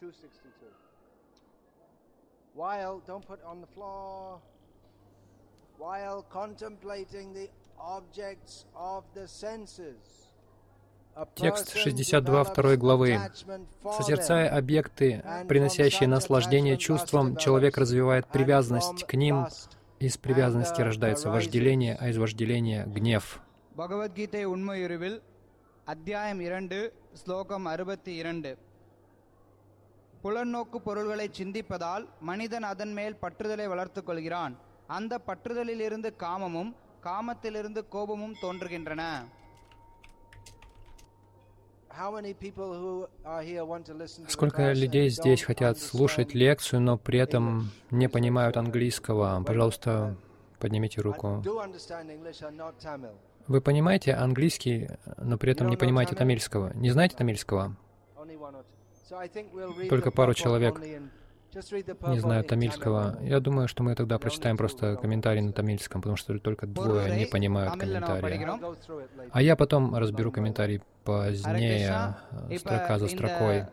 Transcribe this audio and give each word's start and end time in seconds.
262. 0.00 0.66
While, 2.54 3.02
don't 3.06 3.26
put 3.26 3.40
on 3.44 3.60
the 3.60 3.66
floor, 3.66 4.40
while 5.78 6.24
contemplating 6.30 7.34
the 7.34 7.50
objects 7.78 8.64
of 8.74 9.04
the 9.14 9.28
senses. 9.28 9.98
Текст 11.34 11.76
62 11.76 12.44
второй 12.44 12.76
главы. 12.78 13.18
Созерцая 13.98 14.48
объекты, 14.48 15.22
приносящие 15.48 16.08
наслаждение 16.08 16.78
чувствам, 16.78 17.36
человек 17.36 17.76
развивает 17.76 18.26
привязанность 18.26 19.04
к 19.04 19.14
ним. 19.14 19.46
Из 19.98 20.16
привязанности 20.16 20.80
рождается 20.80 21.30
вожделение, 21.30 21.96
а 22.00 22.08
из 22.08 22.16
вожделения— 22.16 22.86
гнев. 22.86 23.42
Бхагавадгита 23.74 24.38
1, 24.38 24.66
2, 24.66 25.20
புலநோக்கு 30.23 30.77
பொருள்களை 30.87 31.29
சிந்திப்பதால் 31.39 32.05
மனிதன் 32.19 32.63
அதன் 32.63 32.93
மேல் 32.93 33.15
பற்றுதலை 33.21 33.67
வளர்த்துக் 33.73 34.05
கொள்கிறான் 34.05 34.53
அந்த 34.87 35.19
பற்றுதலிலிருந்து 35.27 36.09
காமமும் 36.23 36.71
காமத்திலிருந்து 37.03 37.87
கோபமும் 37.87 38.37
தோன்றுகின்றன 38.43 39.01
How 42.01 42.11
many 42.11 42.33
people 42.33 42.69
who 42.81 43.07
are 43.33 43.41
here 43.41 43.63
want 43.63 43.85
to 43.89 43.93
listen 43.93 44.19
to 44.23 44.27
the 44.27 44.33
Сколько 44.35 44.61
class 44.61 44.73
and 44.73 44.81
людей 44.83 45.09
здесь 45.09 45.41
don't 45.41 45.45
хотят 45.45 45.77
слушать 45.77 46.29
understand 46.33 46.41
лекцию, 46.45 46.81
но 46.81 46.97
при 46.97 47.19
этом 47.19 47.71
не 47.91 48.09
понимают 48.09 48.57
английского? 48.57 49.41
Пожалуйста, 49.45 50.17
поднимите 50.59 50.99
and 50.99 51.05
руку. 51.05 51.27
do 51.45 51.55
understand 51.67 52.09
English 52.09 52.41
and 52.41 52.57
not 52.57 52.73
Tamil? 52.83 53.13
Вы 53.47 53.61
понимаете 53.61 54.13
английский, 54.13 54.89
но 55.19 55.37
при 55.37 55.51
этом 55.53 55.69
не 55.69 55.77
понимаете 55.77 56.15
тамильского. 56.15 56.73
Не 56.75 56.89
знаете 56.89 57.15
тамильского? 57.15 57.77
Только 59.88 60.10
пару 60.10 60.34
человек 60.34 60.80
не 60.80 62.20
знают 62.20 62.46
тамильского. 62.46 63.18
Я 63.22 63.40
думаю, 63.40 63.66
что 63.68 63.82
мы 63.82 63.94
тогда 63.94 64.18
прочитаем 64.18 64.56
просто 64.56 64.96
комментарий 64.96 65.40
на 65.40 65.52
тамильском, 65.52 66.00
потому 66.00 66.16
что 66.16 66.38
только 66.38 66.66
двое 66.66 67.16
не 67.16 67.26
понимают 67.26 67.76
комментарии. 67.76 68.48
А 69.32 69.42
я 69.42 69.56
потом 69.56 69.94
разберу 69.94 70.32
комментарий 70.32 70.82
позднее, 71.04 72.16
строка 72.56 72.98
за 72.98 73.08
строкой. 73.08 73.66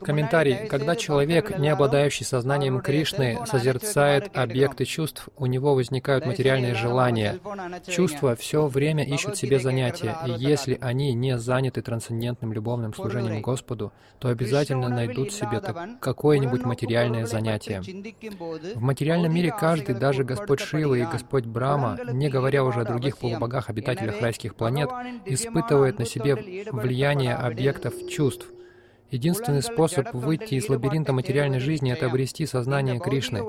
Комментарий. 0.00 0.66
Когда 0.68 0.96
человек, 0.96 1.58
не 1.58 1.68
обладающий 1.68 2.26
сознанием 2.26 2.80
Кришны, 2.80 3.38
созерцает 3.46 4.36
объекты 4.36 4.84
чувств, 4.84 5.28
у 5.36 5.46
него 5.46 5.74
возникают 5.74 6.26
материальные 6.26 6.74
желания. 6.74 7.38
Чувства 7.86 8.36
все 8.36 8.66
время 8.66 9.04
ищут 9.04 9.36
себе 9.36 9.58
занятия, 9.58 10.16
и 10.26 10.30
если 10.32 10.78
они 10.80 11.12
не 11.14 11.38
заняты 11.38 11.82
трансцендентным 11.82 12.52
любовным 12.52 12.94
служением 12.94 13.42
Господу, 13.42 13.92
то 14.18 14.28
обязательно 14.28 14.88
найдут 14.88 15.32
себе 15.32 15.60
какое-нибудь 16.00 16.64
материальное 16.64 17.26
занятие. 17.26 17.82
В 18.74 18.80
материальном 18.80 19.34
мире 19.34 19.54
каждый, 19.58 19.94
даже 19.94 20.24
Господь 20.24 20.60
Шива 20.60 20.94
и 20.94 21.04
Господь 21.04 21.44
Брама, 21.44 21.98
не 22.12 22.28
говоря 22.28 22.64
уже 22.64 22.80
о 22.80 22.84
других 22.84 23.18
полубогах, 23.18 23.68
обитателях 23.68 24.20
райских 24.20 24.54
планет, 24.54 24.90
испытывает 25.26 25.98
на 25.98 26.04
себе 26.06 26.34
влияние 26.34 27.34
объектов 27.52 27.94
чувств. 28.08 28.46
Единственный 29.10 29.62
способ 29.62 30.14
выйти 30.14 30.54
из 30.54 30.70
лабиринта 30.70 31.12
материальной 31.12 31.60
жизни— 31.60 31.92
это 31.92 32.06
обрести 32.06 32.46
сознание 32.46 32.98
Кришны. 32.98 33.42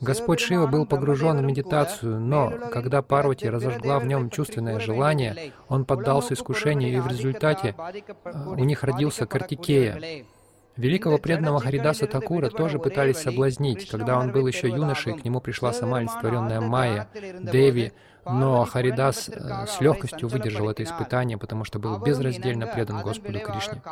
Господь 0.00 0.40
Шива 0.40 0.66
был 0.66 0.86
погружен 0.86 1.36
в 1.36 1.42
медитацию, 1.42 2.18
но 2.18 2.50
когда 2.72 3.02
Парвати 3.02 3.50
разожгла 3.50 3.98
в 3.98 4.06
нем 4.06 4.30
чувственное 4.30 4.80
желание, 4.80 5.52
он 5.68 5.84
поддался 5.84 6.32
искушению, 6.32 6.96
и 6.96 7.00
в 7.00 7.06
результате 7.06 7.74
э, 7.78 8.32
у 8.56 8.64
них 8.64 8.82
родился 8.82 9.26
Картикея. 9.26 10.24
Великого 10.76 11.18
преданного 11.18 11.60
Харидаса 11.60 12.06
Такура 12.06 12.48
тоже 12.48 12.78
пытались 12.78 13.18
соблазнить. 13.18 13.88
Когда 13.88 14.18
он 14.18 14.32
был 14.32 14.46
еще 14.46 14.68
юношей, 14.68 15.16
к 15.16 15.24
нему 15.24 15.40
пришла 15.40 15.74
сама 15.74 15.98
олицетворенная 15.98 16.62
Майя, 16.62 17.08
Деви, 17.40 17.92
но 18.26 18.64
Харидас 18.64 19.28
с 19.28 19.80
легкостью 19.80 20.28
выдержал 20.28 20.70
это 20.70 20.82
испытание, 20.82 21.36
потому 21.38 21.64
что 21.64 21.78
был 21.78 21.98
безраздельно 21.98 22.66
предан 22.66 23.02
Господу 23.02 23.38
Кришне. 23.40 23.82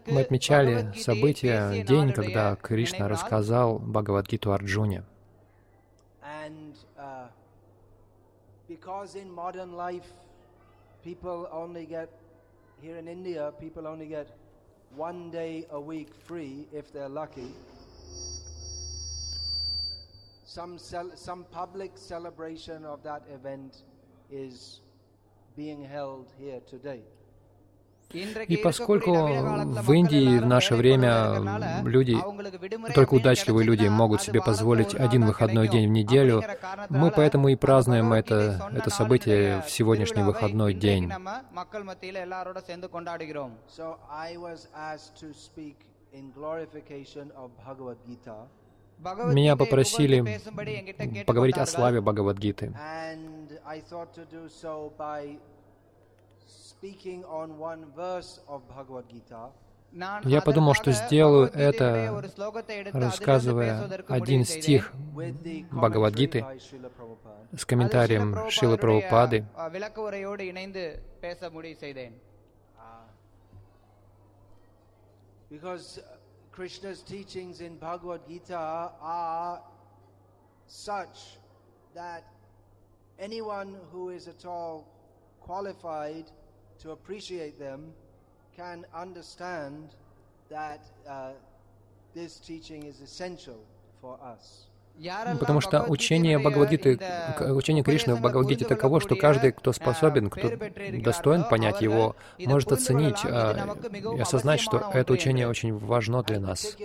мы 0.07 0.21
отмечали 0.21 0.93
событие, 0.99 1.83
день, 1.85 2.13
когда 2.13 2.57
Кришна 2.57 3.09
рассказал 3.09 3.79
Бхагавадгиту 3.79 4.53
Арджуне. 4.53 5.03
Uh, 6.97 7.29
people 11.03 11.49
only 11.51 11.87
get, 11.87 12.11
here 12.83 12.99
in 12.99 13.09
India, 13.09 13.53
people 13.59 13.87
only 13.87 14.07
get 14.07 14.29
one 14.95 15.31
day 15.31 15.67
a 15.71 15.81
week 15.81 16.15
free 16.27 16.67
if 16.73 16.93
they're 16.93 17.09
lucky. 17.09 17.53
Some, 20.45 20.79
cel- 20.79 21.17
some 21.17 21.45
public 21.53 21.93
celebration 21.95 22.85
of 22.85 23.03
that 23.05 23.23
event 23.33 23.85
is 24.31 24.81
being 25.57 25.85
held 25.85 26.33
here 26.39 26.61
today. 26.69 27.03
И 28.13 28.57
поскольку 28.57 29.13
в 29.13 29.93
Индии 29.93 30.39
в 30.39 30.47
наше 30.47 30.75
время 30.75 31.83
люди, 31.85 32.17
только 32.95 33.15
удачливые 33.15 33.65
люди 33.65 33.87
могут 33.87 34.23
себе 34.23 34.41
позволить 34.43 34.95
один 34.95 35.25
выходной 35.27 35.69
день 35.69 35.89
в 35.89 35.93
неделю, 35.93 36.43
мы 36.89 37.11
поэтому 37.11 37.49
и 37.49 37.57
празднуем 37.57 38.13
это, 38.13 38.69
это 38.73 38.91
событие 38.91 39.63
в 39.63 39.71
сегодняшний 39.71 40.23
выходной 40.23 40.75
день. 40.75 41.13
Меня 49.33 49.57
попросили 49.57 50.41
поговорить 51.25 51.57
о 51.57 51.67
славе 51.67 52.01
Бхагавадгиты. 52.01 52.75
Я 60.23 60.41
подумал, 60.41 60.75
что 60.75 60.93
сделаю 60.93 61.51
это, 61.53 62.23
рассказывая 62.93 64.03
один 64.09 64.45
стих 64.45 64.93
Бхагавадгиты 65.73 66.47
с 67.57 67.65
комментарием 67.67 68.51
Шилы 68.51 68.79
Прабхупады. 68.79 69.45
Anyone 83.19 83.77
who 83.93 84.09
is 84.09 84.29
at 84.29 84.47
all 84.47 84.87
qualified– 85.47 86.25
to 86.83 86.93
appreciate 86.93 87.59
them 87.59 87.93
can 88.57 88.85
understand 88.95 89.91
that 90.49 90.81
uh, 91.09 91.33
this 92.15 92.39
teaching 92.41 92.85
is 92.85 93.01
essential 93.01 93.61
for 94.01 94.19
us. 94.23 94.67
Потому 95.39 95.61
что 95.63 95.85
учение 95.85 96.39
Бхагавадгиты, 96.39 96.99
учение 97.53 97.83
Кришны 97.83 98.17
в 98.17 98.21
Бхагавадгите 98.21 98.67
таково, 98.67 99.01
что 99.01 99.17
каждый, 99.17 99.53
кто 99.53 99.73
способен, 99.73 100.29
кто 100.29 100.51
достоин 101.03 101.45
понять 101.45 101.81
его, 101.81 102.17
может 102.39 102.73
оценить 102.73 103.25
а, 103.25 103.77
и 103.93 104.21
осознать, 104.21 104.61
что 104.61 104.91
это 104.93 105.13
учение 105.13 105.49
очень 105.49 105.79
важно 105.79 106.23
для 106.23 106.41
нас. 106.41 106.77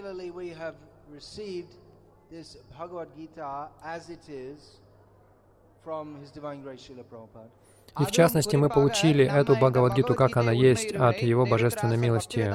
И 8.00 8.03
в 8.03 8.12
частности, 8.12 8.56
мы 8.56 8.69
получили 8.69 9.25
эту 9.25 9.56
Бхагавадгиту, 9.56 10.15
как 10.15 10.36
она 10.38 10.51
есть, 10.51 10.94
от 10.94 11.18
Его 11.18 11.45
Божественной 11.45 11.97
милости 11.97 12.53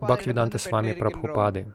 Бхактивиданты 0.00 0.58
с 0.58 0.70
вами 0.70 0.92
Прабхупады. 0.92 1.72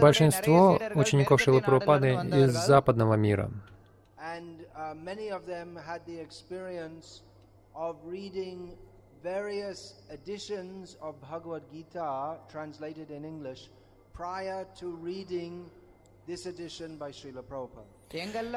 Большинство 0.00 0.80
учеников 0.94 1.40
Шилы 1.40 1.60
Прабхупады 1.60 2.08
из 2.08 2.52
западного 2.52 3.14
мира. 3.14 3.50
various 9.24 9.94
editions 10.10 10.98
of 11.00 11.18
Bhagavad 11.22 11.62
Gita 11.72 12.36
translated 12.52 13.10
in 13.10 13.24
English 13.24 13.70
prior 14.14 14.64
to 14.80 14.86
reading 15.02 15.66
this 16.26 16.46
edition 16.46 16.96
by 16.96 17.10
Srila 17.10 17.42
Prabhupada. 17.42 17.84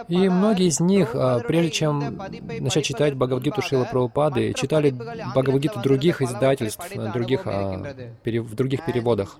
И 0.07 0.29
многие 0.29 0.67
из 0.67 0.79
них, 0.79 1.15
а, 1.15 1.39
прежде 1.39 1.71
чем 1.71 2.17
начать 2.59 2.85
читать 2.85 3.15
Бхагавадгиту 3.15 3.63
Шила 3.63 3.85
Прабхупады, 3.85 4.53
читали 4.53 4.91
Бхагавадгиту 4.91 5.81
других 5.81 6.21
издательств, 6.21 6.79
других, 7.11 7.47
а, 7.47 7.95
в 8.23 8.55
других 8.55 8.85
переводах. 8.85 9.39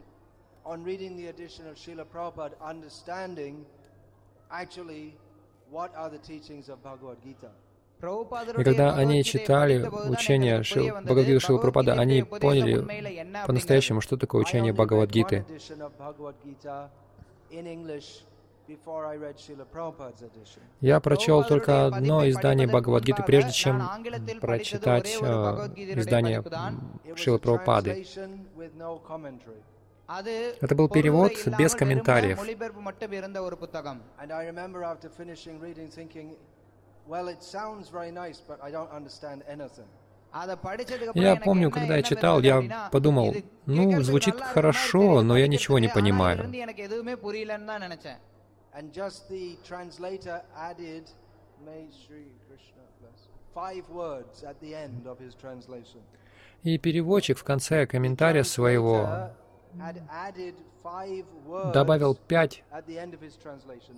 И 8.00 8.64
когда 8.64 8.96
они 8.96 9.24
читали 9.24 9.90
учение 10.10 10.62
Шил, 10.64 10.88
Бхагавадгиты 11.02 11.40
Шила 11.40 11.60
они 11.94 12.24
поняли 12.24 12.86
по-настоящему, 13.48 14.02
что 14.02 14.18
такое 14.18 14.42
учение 14.42 14.72
Бхагавадгиты. 14.72 15.46
Я 20.82 21.00
прочел 21.00 21.44
только 21.44 21.86
одно 21.88 22.30
издание 22.30 22.68
Бхагавадгиты, 22.68 23.24
прежде 23.24 23.52
чем 23.52 23.82
прочитать 24.42 25.18
э, 25.20 25.26
издание 25.96 26.44
Шилы 27.16 27.40
Прабхупады. 27.40 28.06
Это 30.62 30.76
был 30.76 30.90
перевод 30.90 31.34
без 31.58 31.74
комментариев. 31.76 32.40
Я 41.14 41.36
помню, 41.38 41.72
когда 41.72 41.96
я 41.98 42.04
читал, 42.04 42.42
я 42.42 42.90
подумал, 42.92 43.34
ну, 43.66 44.02
звучит 44.02 44.40
хорошо, 44.40 45.22
но 45.22 45.38
я 45.38 45.48
ничего 45.48 45.80
не 45.80 45.88
понимаю. 45.88 46.52
И 56.64 56.78
переводчик 56.78 57.38
в 57.38 57.44
конце 57.44 57.86
комментария 57.88 58.44
своего 58.44 59.32
добавил 61.74 62.16
пять 62.16 62.64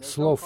слов. 0.02 0.44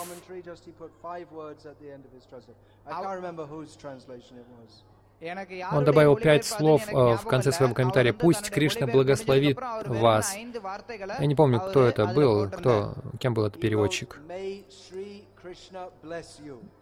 Он 5.71 5.85
добавил 5.85 6.17
пять 6.17 6.45
слов 6.45 6.87
э, 6.89 7.15
в 7.15 7.23
конце 7.23 7.51
своего 7.51 7.73
комментария. 7.73 8.13
«Пусть 8.13 8.49
Кришна 8.51 8.87
благословит 8.87 9.57
вас». 9.85 10.35
Я 10.35 11.25
не 11.25 11.35
помню, 11.35 11.61
кто 11.61 11.85
это 11.85 12.07
был, 12.07 12.49
кто, 12.49 12.95
кем 13.19 13.33
был 13.33 13.45
этот 13.45 13.61
переводчик. 13.61 14.19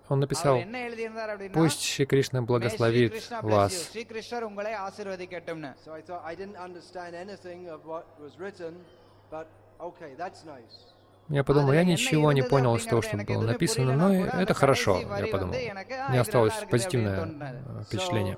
Он 0.09 0.19
написал, 0.19 0.59
«Пусть 1.53 1.83
Шри 1.83 2.05
Кришна 2.05 2.41
благословит 2.41 3.29
вас». 3.41 3.91
Я 11.29 11.43
подумал, 11.45 11.71
я 11.71 11.83
ничего 11.85 12.33
не 12.33 12.43
понял 12.43 12.75
из 12.75 12.85
того, 12.85 13.01
что 13.01 13.17
было 13.17 13.43
написано, 13.43 13.95
но 13.95 14.13
это 14.13 14.53
хорошо, 14.53 14.99
я 14.99 15.27
подумал. 15.27 15.55
Мне 16.09 16.19
осталось 16.19 16.53
позитивное 16.69 17.83
впечатление. 17.85 18.37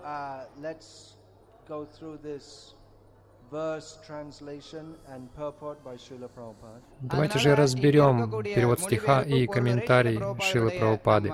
Давайте 7.01 7.39
же 7.39 7.55
разберем 7.55 8.31
перевод 8.43 8.79
стиха 8.79 9.21
и 9.21 9.45
комментарий 9.47 10.19
Шилы 10.41 10.71
Прабхупады. 10.71 11.29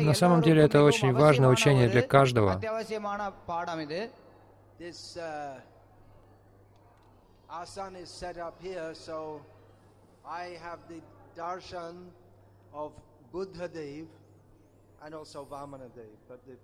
На 0.00 0.14
самом 0.14 0.42
деле 0.42 0.62
это 0.62 0.82
очень 0.82 1.12
важное 1.12 1.48
учение 1.48 1.88
для 1.88 2.02
каждого. 2.02 2.60
this 4.78 5.16
uh, 5.16 5.60
of 12.74 12.92
Buddha 13.32 13.68
Dev 13.68 14.08
and 15.04 15.14
also 15.14 15.46
Vamana 15.50 15.88
Dev, 15.94 16.12
but 16.28 16.40
the 16.46 16.56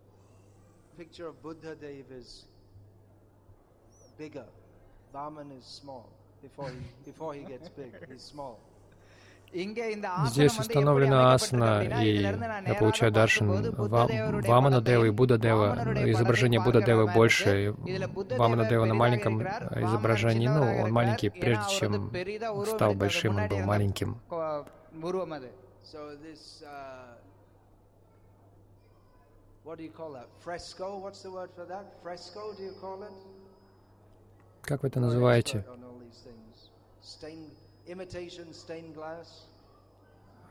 picture 0.96 1.26
of 1.28 1.42
Buddha 1.42 1.74
Dev 1.74 2.06
is 2.10 2.44
bigger. 4.16 4.44
Vaman 5.14 5.56
is 5.58 5.64
small. 5.64 6.08
Before 6.42 6.68
he, 6.68 6.76
before 7.04 7.34
he 7.34 7.42
gets 7.42 7.68
big, 7.68 7.92
he's 8.10 8.22
small. 8.22 8.58
Здесь 10.26 10.58
установлена 10.58 11.32
асана, 11.32 11.82
и 12.04 12.20
я 12.20 12.74
получаю 12.78 13.10
даршан 13.10 13.48
Вамана 13.72 14.82
Дева 14.82 15.06
и 15.06 15.10
Будда 15.10 15.38
Дева. 15.38 15.74
Изображение 16.04 16.60
Будда 16.60 16.82
Девы 16.82 17.06
больше, 17.06 17.74
Вамана 18.36 18.66
Дева 18.68 18.84
на 18.84 18.92
маленьком 18.92 19.42
изображении, 19.42 20.48
ну, 20.48 20.82
он 20.82 20.92
маленький, 20.92 21.30
прежде 21.30 21.64
чем 21.76 22.12
стал 22.66 22.92
большим, 22.92 23.38
он 23.38 23.48
был 23.48 23.60
маленьким. 23.60 24.20
Как 34.62 34.82
вы 34.82 34.88
это 34.88 34.98
называете? 35.00 35.64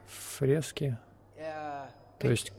Фрески. 0.06 0.98
То 2.20 2.28
есть 2.30 2.52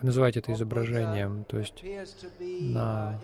вы 0.00 0.06
называете 0.06 0.40
это 0.40 0.52
изображением, 0.52 1.44
то 1.44 1.58
есть 1.58 1.82
на, 2.74 3.20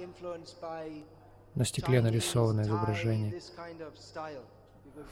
на 1.54 1.64
стекле 1.64 2.00
нарисованное 2.00 2.64
изображение 2.64 3.40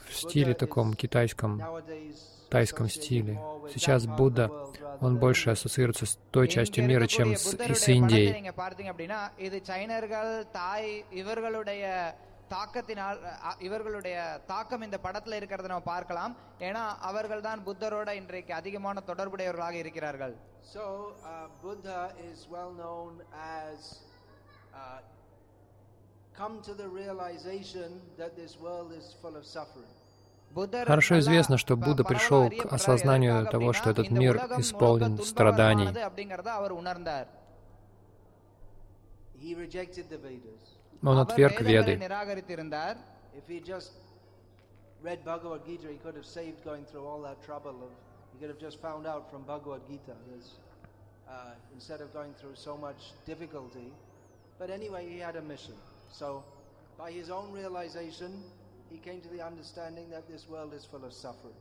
в 0.06 0.14
стиле 0.14 0.54
таком 0.54 0.94
китайском, 0.94 1.52
тайском 2.50 2.88
стиле. 2.88 3.34
Сейчас 3.68 4.06
Будда, 4.08 4.46
он 5.00 5.18
больше 5.18 5.50
ассоциируется 5.50 6.06
с 6.06 6.18
той 6.30 6.48
частью 6.48 6.84
мира, 6.84 7.06
чем 7.06 7.36
с, 7.36 7.46
и 7.64 7.74
с 7.74 7.88
Индией. 7.88 8.28
தாக்கத்தினால் 12.50 13.18
அ, 13.42 13.54
இவர்களுடைய 13.58 14.16
தாக்கம் 14.46 14.82
இந்த 14.82 14.98
படத்துல 14.98 15.36
இருக்கிறத 15.36 15.66
நம்ம 15.66 15.86
பார்க்கலாம் 15.86 16.32
ஏன்னா 16.60 16.82
அவர்கள் 17.00 17.40
தான் 17.40 17.64
புத்தரோட 17.66 18.14
இன்றைக்கு 18.14 18.54
அதிகமான 18.54 19.00
தொடர்புடையவர்களாக 19.00 19.72
இருக்கிறார்கள் 19.74 20.34
So, 20.74 20.84
uh, 21.22 21.30
Buddha 21.62 21.98
is 22.28 22.38
well 22.50 22.72
known 22.72 23.10
as 23.60 23.78
uh, 24.74 24.98
Хорошо 30.85 31.19
известно, 31.19 31.57
что 31.57 31.75
Будда 31.75 32.03
пришел 32.03 32.49
к 32.49 32.65
осознанию 32.73 33.45
того, 33.47 33.73
что 33.73 33.89
этот 33.89 34.09
мир 34.09 34.37
исполнен 34.57 35.19
страданий. 35.19 35.89
Он 41.01 41.17
отверг 41.19 41.61
Веды. 41.61 41.99
Anyway. 54.59 55.98
So, 56.11 56.43
by 56.97 57.11
his 57.11 57.29
own 57.29 57.51
realization, 57.53 58.43
he 58.89 58.97
came 58.97 59.21
to 59.21 59.29
the 59.29 59.41
understanding 59.45 60.09
that 60.09 60.27
this 60.27 60.49
world 60.49 60.73
is 60.73 60.85
full 60.85 61.03
of 61.05 61.13
suffering. 61.13 61.55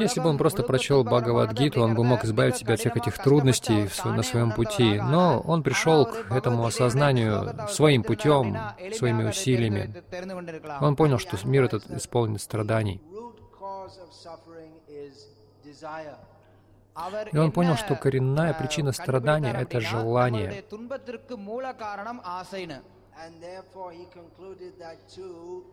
Если 0.00 0.20
бы 0.20 0.30
он 0.30 0.38
просто 0.38 0.62
прочел 0.62 1.04
Бхагавадгиту, 1.04 1.82
он 1.82 1.94
бы 1.94 2.02
мог 2.02 2.24
избавить 2.24 2.56
себя 2.56 2.74
от 2.74 2.80
всех 2.80 2.96
этих 2.96 3.18
трудностей 3.18 3.88
на 4.04 4.22
своем 4.22 4.52
пути. 4.52 4.98
Но 5.00 5.40
он 5.40 5.62
пришел 5.62 6.06
к 6.06 6.32
этому 6.32 6.64
осознанию 6.64 7.68
своим 7.68 8.02
путем, 8.02 8.56
своими 8.94 9.28
усилиями. 9.28 10.02
Он 10.80 10.96
понял, 10.96 11.18
что 11.18 11.36
мир 11.46 11.64
этот 11.64 11.90
исполнен 11.90 12.38
страданий. 12.38 13.00
И 17.32 17.38
он 17.38 17.52
понял, 17.52 17.76
что 17.76 17.94
коренная 17.96 18.54
причина 18.54 18.92
страдания— 18.92 19.52
это 19.60 19.80
желание 19.80 20.64
and 23.20 23.40
therefore 23.40 23.92
he 23.92 24.06
concluded 24.12 24.72
that 24.78 25.08
to 25.16 25.64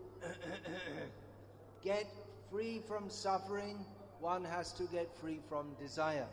get 1.83 2.05
free 2.51 2.81
from 2.87 3.09
suffering, 3.09 3.77
one 4.19 4.43
has 4.43 4.71
to 4.73 4.83
get 4.91 5.07
free 5.21 5.39
from 5.49 5.75
desire. 5.79 6.27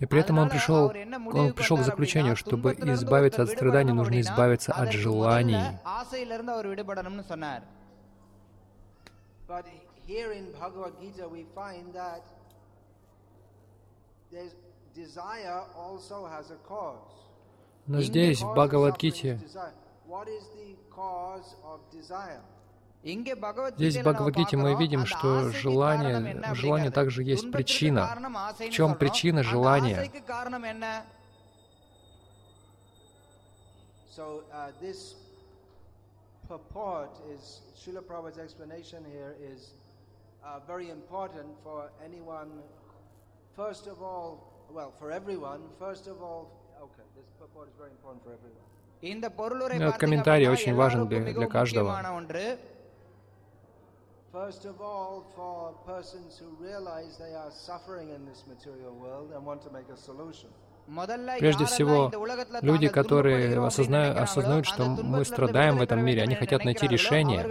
И 0.00 0.06
при 0.06 0.20
этом 0.20 0.38
он 0.38 0.48
пришел, 0.48 0.92
он 1.32 1.52
пришел 1.52 1.76
к 1.76 1.82
заключению, 1.82 2.34
чтобы 2.34 2.72
избавиться 2.72 3.42
от 3.42 3.50
страданий, 3.50 3.92
нужно 3.92 4.20
избавиться 4.20 4.72
от 4.72 4.92
желаний. 4.92 5.78
But 9.48 9.66
here 10.06 10.32
in 10.32 10.50
Bhagavad 10.58 10.94
Gita 11.00 11.28
we 11.28 11.44
find 11.54 11.92
that 11.92 12.22
desire 14.94 15.62
also 15.76 16.26
has 16.26 16.50
a 16.50 16.56
cause. 16.66 16.96
Но 17.86 18.00
здесь, 18.00 18.40
в 18.40 18.54
Бхагавадгите, 18.54 19.40
Здесь 23.76 23.96
в 23.96 24.00
Бхагавадгите 24.02 24.56
мы 24.56 24.74
видим, 24.76 25.06
что 25.06 25.50
желание, 25.50 26.54
желание 26.54 26.90
также 26.90 27.22
есть 27.22 27.50
причина. 27.50 28.08
В 28.58 28.70
чем 28.70 28.94
причина 28.94 29.42
желания? 29.42 30.10
So 34.14 34.44
uh, 34.52 34.70
this 34.78 35.14
purport 36.46 37.10
is 37.34 37.62
Srila 37.74 38.02
Prabhupada's 38.02 38.38
explanation 38.38 39.02
here 39.10 39.34
is 39.40 39.72
uh, 40.44 40.60
very 40.66 40.90
important 40.90 41.48
for 41.64 41.90
anyone. 42.04 42.60
First 43.56 43.86
of 43.86 44.02
all, 44.02 44.66
well, 44.70 44.92
for 44.98 45.10
everyone. 45.10 45.62
First 45.78 46.08
of 46.08 46.20
all, 46.22 46.50
okay, 46.78 47.06
this 47.16 47.24
purport 47.40 47.68
is 47.68 47.74
very 47.78 47.90
important 47.90 48.22
for 48.22 48.32
everyone. 48.34 48.71
Этот 49.02 49.80
ну, 49.80 49.92
комментарий 49.98 50.48
очень 50.48 50.74
важен 50.76 51.08
для, 51.08 51.20
для 51.32 51.46
каждого. 51.48 51.98
Прежде 61.38 61.64
всего, 61.64 62.12
люди, 62.60 62.88
которые 62.88 63.66
осознают, 63.66 64.18
осознают, 64.18 64.66
что 64.66 64.84
мы 64.84 65.24
страдаем 65.24 65.78
в 65.78 65.82
этом 65.82 66.04
мире, 66.04 66.22
они 66.22 66.36
хотят 66.36 66.64
найти 66.64 66.86
решение. 66.86 67.44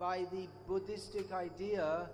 by 0.00 0.24
the 0.32 0.48
Buddhistic 0.66 1.30
idea 1.30 2.08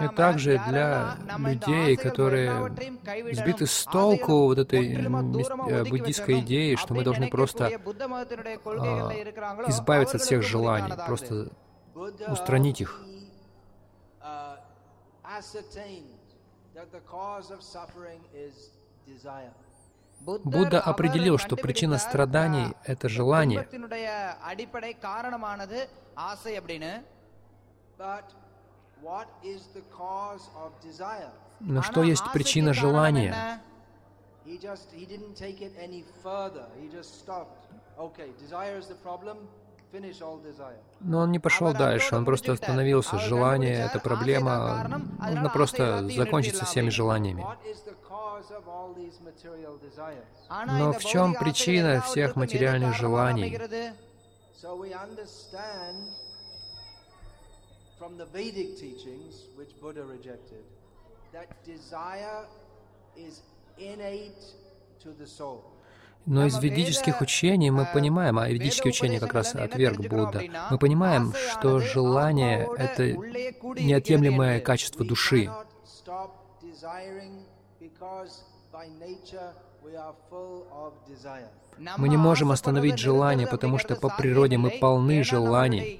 и 0.00 0.08
также 0.14 0.58
для 0.68 1.16
людей, 1.38 1.96
которые 1.96 2.68
сбиты 3.32 3.66
с 3.66 3.84
толку 3.84 4.44
вот 4.44 4.58
этой 4.58 4.92
э, 4.92 5.84
буддийской 5.84 6.40
идеи, 6.40 6.74
что 6.74 6.92
мы 6.92 7.04
должны 7.04 7.30
просто 7.30 7.66
а, 7.66 9.12
избавиться 9.68 10.18
от 10.18 10.22
всех 10.22 10.42
желаний, 10.42 10.92
просто 11.06 11.48
устранить 12.28 12.82
их. 12.82 13.00
Uh, 14.20 14.56
that 16.74 16.90
the 16.92 17.00
cause 17.00 17.50
of 17.50 17.62
suffering 17.62 18.20
is 18.34 18.70
desire. 19.06 19.52
Будда 20.24 20.80
определил, 20.80 21.36
что 21.38 21.56
причина 21.56 21.98
страданий— 21.98 22.74
это 22.84 23.08
желание. 23.08 23.66
Но 31.60 31.82
что 31.82 32.02
есть 32.02 32.32
причина 32.32 32.72
желания? 32.72 33.60
Но 41.00 41.18
он 41.18 41.32
не 41.32 41.38
пошел 41.38 41.72
дальше, 41.72 42.16
он 42.16 42.24
просто 42.24 42.52
остановился. 42.52 43.18
Желание— 43.18 43.84
это 43.86 43.98
проблема, 44.00 45.02
нужно 45.18 45.42
ну, 45.42 45.50
просто 45.50 46.08
закончиться 46.08 46.64
всеми 46.64 46.88
желаниями. 46.88 47.44
Но 50.66 50.92
в 50.92 51.04
чем 51.04 51.34
причина 51.34 52.00
всех 52.00 52.36
материальных 52.36 52.94
желаний? 52.96 53.58
Buddha 59.82 60.04
rejected, 60.04 60.62
that 61.32 61.48
desire 61.64 62.46
is 63.16 63.40
innate 63.78 64.44
to 65.02 65.10
the 65.10 65.26
soul. 65.26 65.71
Но 66.26 66.46
из 66.46 66.58
ведических 66.58 67.20
учений 67.20 67.70
мы 67.70 67.86
понимаем, 67.92 68.38
а 68.38 68.48
ведические 68.48 68.90
учения 68.90 69.18
как 69.18 69.34
раз 69.34 69.54
отверг 69.54 69.98
Будда, 69.98 70.42
мы 70.70 70.78
понимаем, 70.78 71.32
что 71.34 71.80
желание— 71.80 72.68
это 72.78 73.12
неотъемлемое 73.12 74.60
качество 74.60 75.04
души. 75.04 75.50
Мы 81.96 82.08
не 82.08 82.16
можем 82.16 82.52
остановить 82.52 82.98
желание, 82.98 83.46
потому 83.46 83.78
что 83.78 83.96
по 83.96 84.08
природе 84.08 84.58
мы 84.58 84.70
полны 84.70 85.24
желаний. 85.24 85.98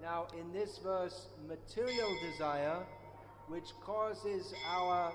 Now, 0.00 0.26
in 0.40 0.50
this 0.52 0.78
verse, 0.78 1.28
material 1.46 2.08
desire, 2.30 2.78
which 3.46 3.74
causes 3.84 4.54
our 4.74 5.12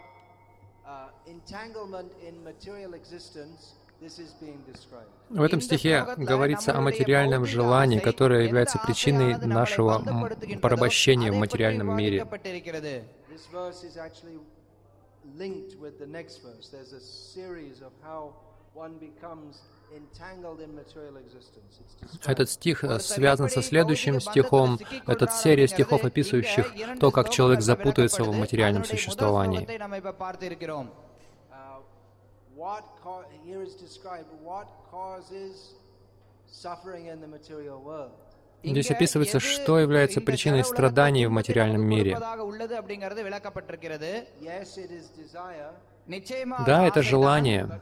в 5.30 5.42
этом 5.42 5.62
стихе 5.62 6.06
говорится 6.18 6.76
о 6.76 6.82
материальном 6.82 7.46
желании, 7.46 8.00
которое 8.00 8.46
является 8.46 8.80
причиной 8.80 9.38
нашего 9.38 10.28
порабощения 10.62 11.32
в 11.32 11.36
материальном 11.36 11.96
мире. 11.96 12.28
This 13.34 13.48
verse 13.52 13.84
is 13.84 13.98
actually 13.98 14.40
linked 15.36 15.76
with 15.80 15.98
the 15.98 16.06
next 16.06 16.44
verse. 16.44 16.70
There's 16.70 16.94
a 16.94 17.02
series 17.02 17.82
of 17.82 17.92
how 18.04 18.34
one 18.76 19.00
becomes 19.00 19.62
этот 22.26 22.50
стих 22.50 22.84
связан 23.00 23.50
со 23.50 23.62
следующим 23.62 24.20
стихом, 24.20 24.80
этот 25.06 25.34
серия 25.34 25.68
стихов, 25.68 26.04
описывающих 26.04 26.74
то, 27.00 27.12
как 27.12 27.30
человек 27.30 27.62
запутается 27.62 28.24
в 28.24 28.36
материальном 28.36 28.86
существовании. 28.86 29.68
Здесь 38.64 38.92
описывается, 38.92 39.40
что 39.40 39.80
является 39.80 40.22
причиной 40.22 40.64
страданий 40.64 41.26
в 41.26 41.32
материальном 41.32 41.82
мире. 41.82 42.18
Да, 46.66 46.88
это 46.88 47.02
желание. 47.02 47.82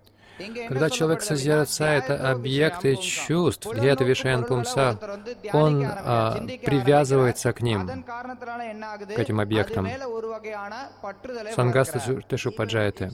когда 0.67 0.89
человек 0.89 1.21
созерцает 1.21 2.09
объекты 2.09 2.95
чувств, 2.97 3.67
Дьята 3.73 4.03
Вишаян 4.03 4.45
Пумса, 4.45 4.97
он 5.53 5.85
а, 5.85 6.37
привязывается 6.63 7.53
к 7.53 7.61
ним, 7.61 8.03
к 8.03 9.19
этим 9.19 9.39
объектам. 9.39 9.87
Сангаста 11.55 12.21
Тешупаджаяты. 12.27 13.11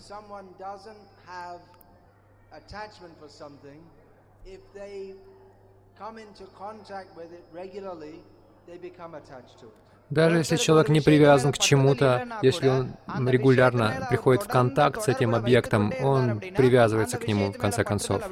Даже 10.10 10.38
если 10.38 10.56
человек 10.56 10.90
не 10.90 11.02
привязан 11.02 11.52
к 11.52 11.58
чему-то, 11.58 12.40
если 12.42 12.70
он 12.70 13.28
регулярно 13.28 14.08
приходит 14.10 14.44
в 14.44 14.48
контакт 14.48 15.02
с 15.02 15.10
этим 15.10 15.36
объектом, 15.36 15.92
он 16.02 16.40
привязывается 16.40 17.18
к 17.18 17.28
нему 17.28 17.52
в 17.52 17.58
конце 17.58 17.84
концов. 17.84 18.24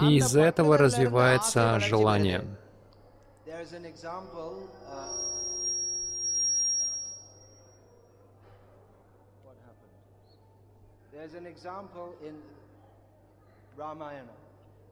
И 0.00 0.16
из 0.16 0.36
этого 0.36 0.78
развивается 0.78 1.78
желание. 1.80 2.44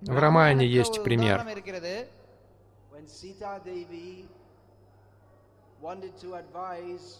В 0.03 0.19
Рамаяне 0.19 0.67
есть 0.67 1.03
пример. 1.03 1.47
when 2.94 3.08
Sita 3.08 3.62
Devi 3.64 4.26
wanted 5.82 6.18
to 6.20 6.36
advise 6.36 7.20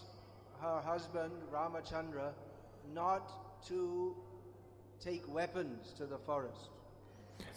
her 0.60 0.80
husband 0.84 1.32
Ramachandra 1.52 2.32
not 2.94 3.30
to 3.68 4.14
take 5.02 5.22
weapons 5.32 5.94
to 5.96 6.06
the 6.06 6.18
forest. 6.18 6.70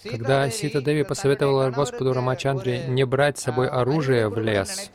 Когда 0.03 0.49
Сита 0.49 0.81
Деви 0.81 1.03
посоветовала 1.03 1.69
Господу 1.69 2.13
Рамачандре 2.13 2.87
не 2.87 3.03
брать 3.03 3.37
с 3.37 3.43
собой 3.43 3.67
оружие 3.67 4.29
в 4.29 4.37
лес, 4.39 4.89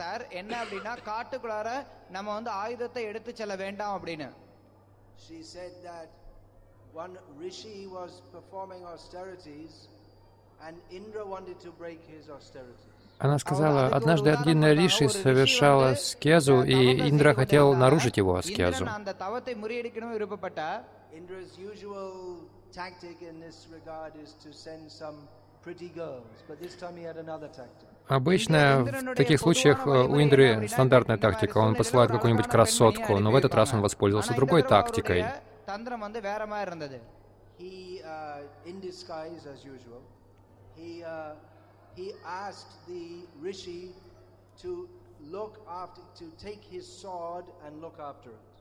She 5.28 5.42
said 5.42 5.72
that 5.82 6.08
one 6.92 7.18
rishi 7.36 7.86
was 7.86 8.22
performing 8.32 8.84
austerities 8.86 9.88
and 10.64 10.76
Indra 10.90 11.24
wanted 11.26 11.60
to 11.60 11.70
break 11.72 12.00
his 12.06 12.30
austerities. 12.30 12.91
Она 13.19 13.39
сказала, 13.39 13.87
однажды 13.87 14.31
один 14.31 14.65
Риши 14.65 15.07
совершал 15.09 15.83
аскезу, 15.83 16.63
и 16.63 17.09
Индра 17.09 17.33
хотел 17.33 17.73
нарушить 17.73 18.17
его 18.17 18.35
аскезу. 18.35 18.87
Обычно 28.07 28.83
в 28.83 29.15
таких 29.15 29.39
случаях 29.39 29.87
э, 29.87 29.89
у 29.89 30.19
Индры 30.21 30.67
стандартная 30.67 31.17
тактика. 31.17 31.59
Он 31.59 31.73
посылает 31.75 32.11
какую-нибудь 32.11 32.47
красотку, 32.47 33.17
но 33.19 33.31
в 33.31 33.35
этот 33.35 33.55
раз 33.55 33.73
он 33.73 33.81
воспользовался 33.81 34.33
другой 34.33 34.63
тактикой. 34.63 35.25
He 40.75 41.23
asked 42.25 42.73
the 42.87 43.25
rishi 43.41 43.91
to 44.61 44.87
look 45.31 45.59
after, 45.67 46.01
to 46.19 46.25
take 46.37 46.61
his 46.63 46.85
sword 46.85 47.45
and 47.65 47.81
look 47.81 47.99
after 47.99 48.29
it. 48.29 48.53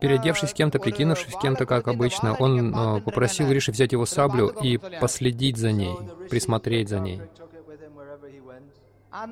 Переодевшись 0.00 0.52
кем-то, 0.52 0.78
прикинувшись 0.78 1.34
кем-то, 1.40 1.66
как 1.66 1.88
обычно, 1.88 2.36
он 2.36 3.02
попросил 3.02 3.50
Риши 3.50 3.72
взять 3.72 3.92
его 3.92 4.06
саблю 4.06 4.48
и 4.48 4.76
последить 4.76 5.56
за 5.56 5.72
ней, 5.72 5.96
присмотреть 6.30 6.88
за 6.90 7.00
ней. 7.00 7.22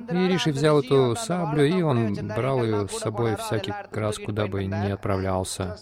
И 0.09 0.27
Риши 0.27 0.51
взял 0.51 0.79
эту 0.79 1.15
саблю, 1.15 1.65
и 1.65 1.81
он 1.81 2.15
брал 2.35 2.63
ее 2.63 2.87
с 2.87 2.97
собой 2.97 3.35
всякий 3.35 3.73
раз, 3.91 4.17
куда 4.17 4.47
бы 4.47 4.65
ни 4.65 4.91
отправлялся. 4.91 5.77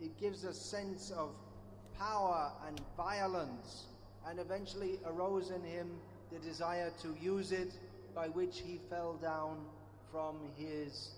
It 0.00 0.18
gives 0.18 0.44
a 0.44 0.54
sense 0.54 1.10
of 1.10 1.30
power 1.98 2.52
and 2.66 2.80
violence, 2.96 3.86
and 4.28 4.38
eventually 4.38 4.98
arose 5.06 5.50
in 5.50 5.62
him 5.62 5.88
the 6.32 6.38
desire 6.38 6.92
to 7.02 7.14
use 7.20 7.52
it, 7.52 7.72
by 8.14 8.28
which 8.28 8.60
he 8.60 8.80
fell 8.90 9.14
down 9.14 9.56
from 10.10 10.36
his 10.56 11.12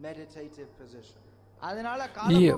meditative 0.00 0.68
position. 0.78 1.20
И 2.30 2.54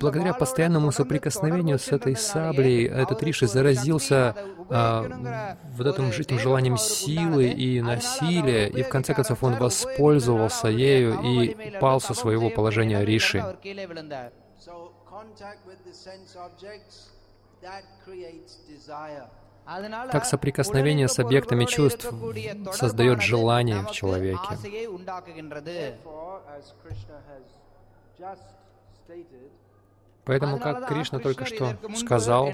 благодаря 0.00 0.32
постоянному 0.32 0.90
соприкосновению 0.90 1.78
с 1.78 1.88
этой 1.88 2.16
саблей, 2.16 2.86
этот 2.86 3.22
Риши 3.22 3.46
заразился 3.46 4.34
а, 4.70 5.56
вот 5.76 5.86
этим, 5.86 6.04
этим 6.06 6.38
желанием 6.38 6.78
силы 6.78 7.48
и 7.48 7.82
насилия, 7.82 8.68
и 8.68 8.82
в 8.82 8.88
конце 8.88 9.12
концов 9.12 9.44
он 9.44 9.56
воспользовался 9.56 10.68
ею 10.68 11.20
и 11.22 11.78
пал 11.78 12.00
со 12.00 12.14
своего 12.14 12.48
положения 12.48 13.04
Риши. 13.04 13.44
Так 20.10 20.24
соприкосновение 20.24 21.08
с 21.08 21.18
объектами 21.18 21.64
чувств 21.64 22.12
создает 22.72 23.22
желание 23.22 23.82
в 23.82 23.90
человеке. 23.92 24.40
Поэтому, 30.24 30.58
как 30.58 30.86
Кришна 30.86 31.18
только 31.18 31.44
что 31.44 31.76
сказал, 31.96 32.52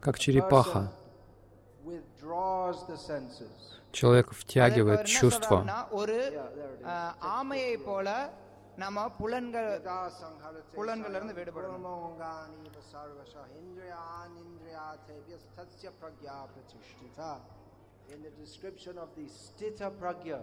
как 0.00 0.18
черепаха 0.18 0.92
человек 3.96 4.32
втягивает 4.32 5.06
чувство. 5.06 5.64
In 18.08 18.22
the 18.22 18.30
description 18.38 18.98
of 18.98 19.08
the 19.16 19.26
sthita 19.26 19.90
pragya, 19.98 20.40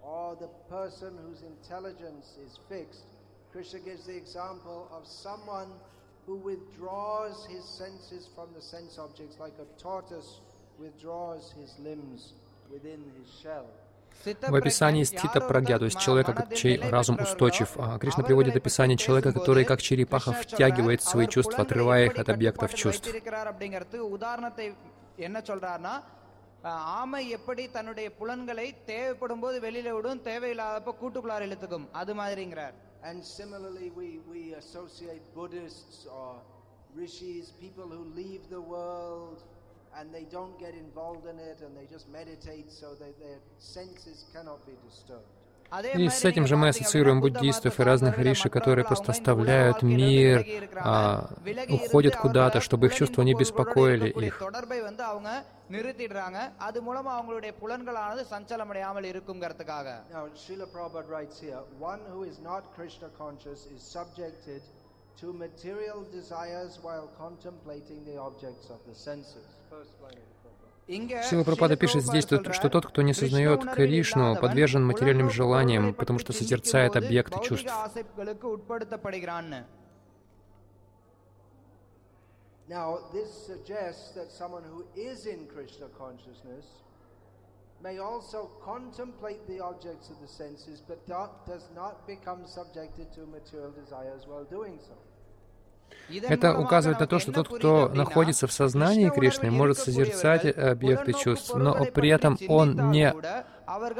or 0.00 0.36
the 0.36 0.48
person 0.70 1.18
whose 1.18 1.42
intelligence 1.42 2.38
is 2.46 2.58
fixed, 2.66 3.04
Krishna 3.52 3.80
gives 3.80 4.06
the 4.06 4.16
example 4.16 4.88
of 4.90 5.06
someone 5.06 5.68
who 6.24 6.36
withdraws 6.36 7.44
his 7.44 7.62
senses 7.62 8.30
from 8.34 8.48
the 8.54 8.62
sense 8.62 8.98
objects 8.98 9.36
like 9.38 9.52
a 9.60 9.66
tortoise 9.78 10.40
withdraws 10.78 11.52
his 11.60 11.78
limbs. 11.78 12.32
в 14.47 14.55
описании 14.55 15.03
стита 15.03 15.41
прагья, 15.41 15.77
то 15.79 15.85
есть 15.85 15.99
человека, 15.99 16.47
чей 16.55 16.79
разум 16.79 17.19
устойчив, 17.21 17.69
а 17.77 17.97
Кришна 17.99 18.23
приводит 18.23 18.55
описание 18.55 18.97
человека, 18.97 19.33
который 19.33 19.65
как 19.65 19.81
черепаха 19.81 20.31
втягивает 20.31 21.01
свои 21.01 21.27
чувства, 21.27 21.63
отрывая 21.63 22.05
их 22.05 22.17
от 22.17 22.29
объектов 22.29 22.73
чувств. 22.73 23.09
ஆமை 26.99 27.29
எப்படி 27.29 27.63
தன்னுடைய 27.69 28.07
புலன்களை 28.19 28.75
தேவைப்படும் 28.85 29.39
போது 29.39 29.57
வெளியில 29.59 29.89
விடும் 29.89 30.21
தேவையில்லாதப்ப 30.29 30.93
கூட்டுக்குள்ளார 31.01 31.45
இழுத்துக்கும் 31.47 31.87
அது 31.91 32.13
மாதிரிங்கிறார் 32.15 32.75
And 33.09 33.19
similarly 33.39 33.87
we 33.99 34.09
we 34.33 34.41
associate 34.63 35.23
Buddhists 35.37 35.97
or 36.19 36.31
rishis, 37.01 37.47
people 37.63 37.87
who 37.95 38.03
leave 38.21 38.43
the 38.55 38.63
world 38.73 39.39
and 39.96 40.12
they 40.12 40.24
don't 40.30 40.58
get 40.58 40.74
involved 40.74 41.26
in 41.26 41.38
it 41.38 41.60
and 41.62 41.76
they 41.76 41.86
just 41.86 42.08
meditate 42.08 42.70
so 42.70 42.94
that 43.00 43.18
their 43.18 43.38
senses 43.58 44.26
cannot 44.32 44.64
be 44.66 44.74
disturbed. 44.84 45.26
И 45.94 46.08
с 46.08 46.24
этим 46.24 46.46
же 46.46 46.56
мы 46.56 46.68
ассоциируем 46.68 47.20
буддистов 47.20 47.78
и 47.78 47.82
разных 47.82 48.18
риши, 48.18 48.48
которые 48.48 48.86
просто 48.86 49.12
оставляют 49.12 49.82
мир, 49.82 50.46
а, 50.76 51.28
уходят 51.68 52.16
куда-то, 52.16 52.62
чтобы 52.62 52.86
их 52.86 52.94
чувства 52.94 53.20
не 53.20 53.34
беспокоили 53.34 54.08
их. 54.08 54.40
to 65.20 65.32
material 65.32 66.06
desires 66.12 66.78
while 66.80 67.10
contemplating 67.18 68.04
the 68.04 68.16
objects 68.16 68.70
of 68.70 68.78
the 68.86 68.94
senses. 68.94 69.57
Сила 70.88 71.44
Пропада 71.44 71.76
пишет 71.76 72.02
здесь, 72.02 72.24
что 72.24 72.70
тот, 72.70 72.86
кто 72.86 73.02
не 73.02 73.12
сознает 73.12 73.62
Кришну, 73.74 74.36
подвержен 74.36 74.86
материальным 74.86 75.30
желаниям, 75.30 75.92
потому 75.92 76.18
что 76.18 76.32
созерцает 76.32 76.96
объекты 76.96 77.38
чувств. 77.42 77.70
Now, 82.68 82.98
this 83.14 83.32
suggests 83.46 84.12
that 84.14 84.30
someone 84.30 84.62
who 84.62 84.84
is 84.94 85.24
in 85.24 85.46
Krishna 85.46 85.88
consciousness 85.96 86.66
may 87.82 87.96
also 87.98 88.50
contemplate 88.62 89.46
the 89.46 89.58
objects 89.60 90.10
of 90.10 90.20
the 90.20 90.28
senses, 90.28 90.82
but 90.86 90.98
does 91.46 91.66
not 91.74 92.06
become 92.06 92.46
subjected 92.46 93.10
to 93.14 93.24
material 93.24 93.70
desires 93.72 94.26
while 94.26 94.44
doing 94.44 94.78
so. 94.86 94.92
Это 96.08 96.58
указывает 96.58 97.00
на 97.00 97.06
то, 97.06 97.18
что 97.18 97.32
тот, 97.32 97.48
кто 97.48 97.88
находится 97.88 98.46
в 98.46 98.52
сознании 98.52 99.10
Кришны, 99.10 99.50
может 99.50 99.78
созерцать 99.78 100.46
объекты 100.56 101.12
чувств, 101.12 101.54
но 101.54 101.84
при 101.86 102.08
этом 102.10 102.38
он 102.48 102.90
не 102.90 103.14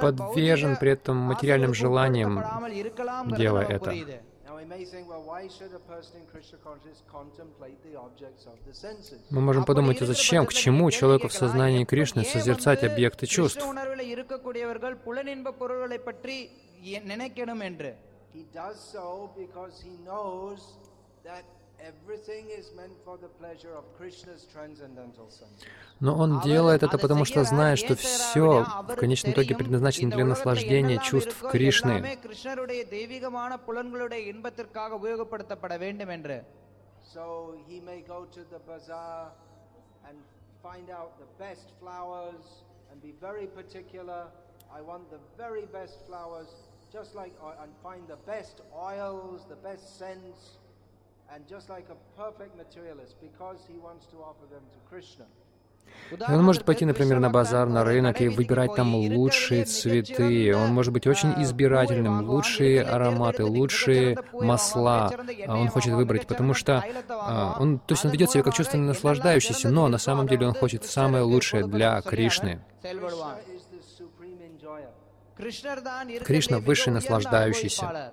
подвержен 0.00 0.76
при 0.76 0.92
этом 0.92 1.16
материальным 1.16 1.74
желаниям, 1.74 2.42
делая 3.36 3.66
это. 3.66 3.94
Мы 9.30 9.40
можем 9.40 9.64
подумать, 9.64 10.02
а 10.02 10.06
зачем, 10.06 10.46
к 10.46 10.52
чему 10.52 10.90
человеку 10.90 11.28
в 11.28 11.32
сознании 11.32 11.84
Кришны 11.84 12.24
созерцать 12.24 12.84
объекты 12.84 13.26
чувств. 13.26 13.62
He 18.34 18.44
does 18.52 18.76
so 18.78 19.30
because 19.34 19.80
he 19.82 19.96
knows 20.04 20.60
that 21.24 21.44
но 26.00 26.16
он 26.16 26.40
делает 26.40 26.82
это, 26.82 26.98
потому 26.98 27.24
что 27.24 27.44
знает, 27.44 27.78
что 27.78 27.94
все 27.96 28.64
в 28.64 28.96
конечном 28.96 29.32
итоге 29.32 29.54
предназначено 29.54 30.10
для 30.10 30.24
наслаждения 30.24 30.98
чувств 30.98 31.40
Кришны. 31.50 32.18
Just 46.90 47.14
like, 47.14 47.34
and 47.60 47.70
find 47.82 48.08
the 48.08 48.16
best 48.24 48.62
oils, 48.74 49.44
the 49.46 49.56
best 49.56 49.98
scents, 49.98 50.56
он 56.28 56.44
может 56.44 56.64
пойти, 56.64 56.84
например, 56.84 57.18
на 57.20 57.30
базар, 57.30 57.68
на 57.68 57.84
рынок 57.84 58.20
и 58.20 58.28
выбирать 58.28 58.74
там 58.74 58.94
лучшие 58.94 59.64
цветы. 59.64 60.54
Он 60.54 60.70
может 60.70 60.92
быть 60.92 61.06
очень 61.06 61.34
избирательным, 61.42 62.28
лучшие 62.28 62.82
ароматы, 62.82 63.44
лучшие 63.44 64.18
масла 64.32 65.10
он 65.46 65.68
хочет 65.68 65.92
выбрать, 65.94 66.26
потому 66.26 66.54
что 66.54 66.84
а, 67.08 67.56
он, 67.58 67.78
то 67.78 67.94
есть 67.94 68.04
он 68.04 68.10
ведет 68.10 68.30
себя 68.30 68.42
как 68.42 68.54
чувственно 68.54 68.86
наслаждающийся, 68.86 69.68
но 69.70 69.88
на 69.88 69.98
самом 69.98 70.26
деле 70.28 70.46
он 70.46 70.54
хочет 70.54 70.84
самое 70.84 71.24
лучшее 71.24 71.66
для 71.66 72.00
Кришны. 72.02 72.60
Кришна— 76.24 76.58
высший 76.60 76.92
наслаждающийся. 76.92 78.12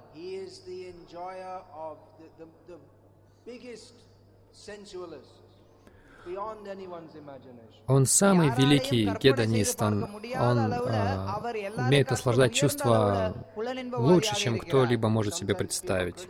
Он 7.88 8.06
самый 8.08 8.50
великий 8.56 9.06
гедонист, 9.20 9.82
он, 9.82 10.04
он 10.04 10.74
э, 10.74 11.78
умеет 11.78 12.10
наслаждать 12.10 12.54
чувства 12.54 13.36
лучше, 13.56 14.36
чем 14.36 14.58
кто-либо 14.58 15.10
может 15.10 15.36
себе 15.36 15.54
представить. 15.54 16.28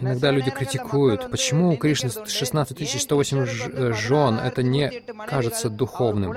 Иногда 0.00 0.30
люди 0.30 0.50
критикуют, 0.50 1.30
почему 1.30 1.70
у 1.70 1.76
Кришны 1.76 2.10
16 2.10 3.02
108 3.02 3.44
жен, 3.94 4.38
это 4.38 4.62
не 4.62 4.90
кажется 5.26 5.70
духовным. 5.70 6.34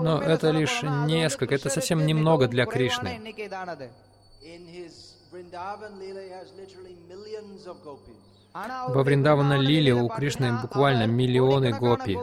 Но 0.00 0.22
это 0.22 0.50
лишь 0.50 0.82
несколько, 0.82 1.54
это 1.54 1.70
совсем 1.70 2.06
немного 2.06 2.46
для 2.48 2.66
Кришны. 2.66 3.20
Во 8.54 9.02
Вриндавана 9.02 9.54
Лиле 9.58 9.94
у 9.94 10.08
Кришны 10.08 10.52
буквально 10.62 11.06
миллионы 11.06 11.72
гопи 11.72 12.16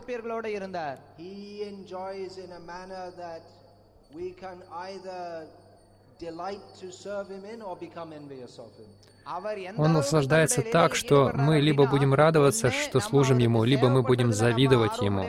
он 9.78 9.94
наслаждается 9.94 10.62
так, 10.62 10.96
что 10.96 11.32
мы 11.34 11.60
либо 11.60 11.88
будем 11.88 12.14
радоваться, 12.14 12.72
что 12.72 13.00
служим 13.00 13.38
Ему, 13.38 13.64
либо 13.64 13.90
мы 13.90 14.04
будем 14.04 14.34
завидовать 14.34 15.00
Ему. 15.00 15.24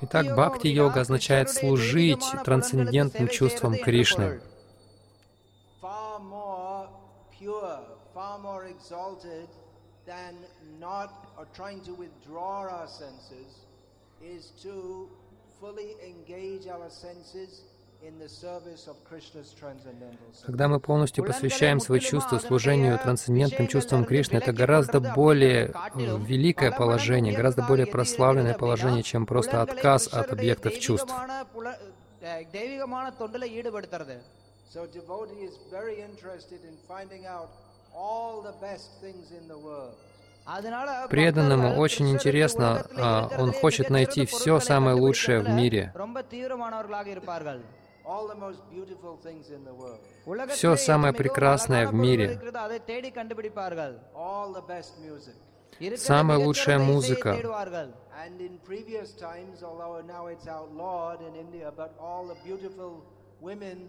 Итак, 0.00 0.26
бхакти-йога 0.34 1.00
означает 1.00 1.50
служить 1.50 2.24
трансцендентным 2.44 3.28
чувствам 3.28 3.76
Кришны. 3.76 4.40
Pure, 7.38 7.80
far 8.14 8.38
more 8.38 8.64
exalted 8.64 9.48
than 10.06 10.34
not 10.80 11.10
or 11.38 11.46
trying 11.54 11.80
to 11.82 11.92
withdraw 11.92 12.62
our 12.62 12.88
senses 12.88 13.66
is 14.22 14.52
to 14.62 15.08
fully 15.60 15.96
engage 16.02 16.66
our 16.66 16.88
senses 16.88 17.62
in 18.02 18.18
the 18.18 18.28
service 18.28 18.88
of 18.88 18.96
Krishna's 19.04 19.52
transcendental 19.52 20.32
sense. 20.32 20.46
Когда 20.46 20.68
мы 20.68 20.80
полностью 20.80 21.24
посвящаем 21.24 21.80
свои 21.80 22.00
чувства 22.00 22.38
служению 22.38 22.98
трансцендентным 22.98 23.68
чувствам 23.68 24.04
Кришны, 24.04 24.36
это 24.36 24.52
гораздо 24.52 25.00
более 25.00 25.74
великое 25.94 26.70
положение, 26.72 27.34
гораздо 27.34 27.62
более 27.62 27.86
прославленное 27.86 28.54
положение, 28.54 29.02
чем 29.02 29.26
просто 29.26 29.60
отказ 29.60 30.08
от 30.08 30.32
объектов 30.32 30.78
чувств. 30.78 31.12
So 34.68 34.84
devotee 34.86 35.44
is 35.44 35.56
very 35.70 36.00
interested 36.00 36.60
in 36.64 36.76
finding 36.88 37.24
out 37.24 37.50
all 37.94 38.42
the 38.42 38.54
best 38.60 39.00
things 39.00 39.30
in 39.30 39.46
the 39.48 39.58
world. 39.58 39.94
Преданному 41.10 41.76
очень 41.76 42.08
интересно, 42.10 42.86
он 43.36 43.52
хочет 43.52 43.90
найти 43.90 44.26
все 44.26 44.60
самое 44.60 44.94
лучшее 44.94 45.40
в 45.40 45.48
мире. 45.48 45.92
Все 50.50 50.76
самое 50.76 51.12
прекрасное 51.12 51.88
в 51.88 51.94
мире. 51.94 52.40
Самая 55.96 56.38
лучшая 56.38 56.78
музыка. 56.78 57.36
women 63.40 63.88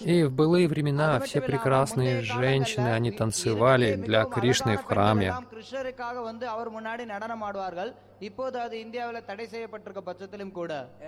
и 0.00 0.22
в 0.22 0.32
былые 0.32 0.68
времена 0.68 1.18
все 1.20 1.40
прекрасные 1.40 2.22
женщины, 2.22 2.88
они 2.88 3.10
танцевали 3.10 3.96
для 3.96 4.24
Кришны 4.24 4.76
в 4.76 4.84
храме. 4.84 5.34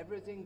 Everything 0.02 0.44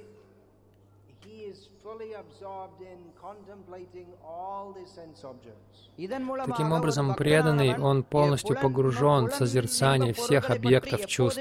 he 1.26 1.44
is 1.50 1.58
fully 1.84 2.12
absorbed 2.14 2.80
in 2.92 2.98
contemplating 3.26 4.06
all 4.24 4.74
the 4.78 4.86
sense 4.98 5.24
objects. 5.24 5.78
இதன் 5.96 6.22
மூலமாக 6.22 6.50
Таким 6.50 6.70
ஒரு 6.70 6.74
образом, 6.80 7.06
பக்தனானவன் 7.06 7.20
преданный, 7.22 7.80
он 7.80 8.02
полностью 8.02 8.56
புலன்- 8.56 8.62
погружен 8.62 9.20
в 9.20 9.28
புலன் 9.28 9.38
созерцание 9.40 10.10
இன்ப 10.10 10.22
всех 10.22 10.42
பொருள்களை 10.46 10.58
объектов 10.58 11.00
பற்றி 11.00 11.14
чувств. 11.14 11.40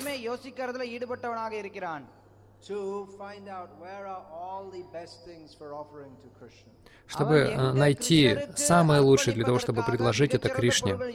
чтобы 7.07 7.55
найти 7.74 8.38
самое 8.57 9.00
лучшее 9.00 9.35
для 9.35 9.44
того, 9.44 9.59
чтобы 9.59 9.83
предложить 9.83 10.35
это 10.35 10.48
Кришне. 10.48 10.96
Шрила 10.96 11.11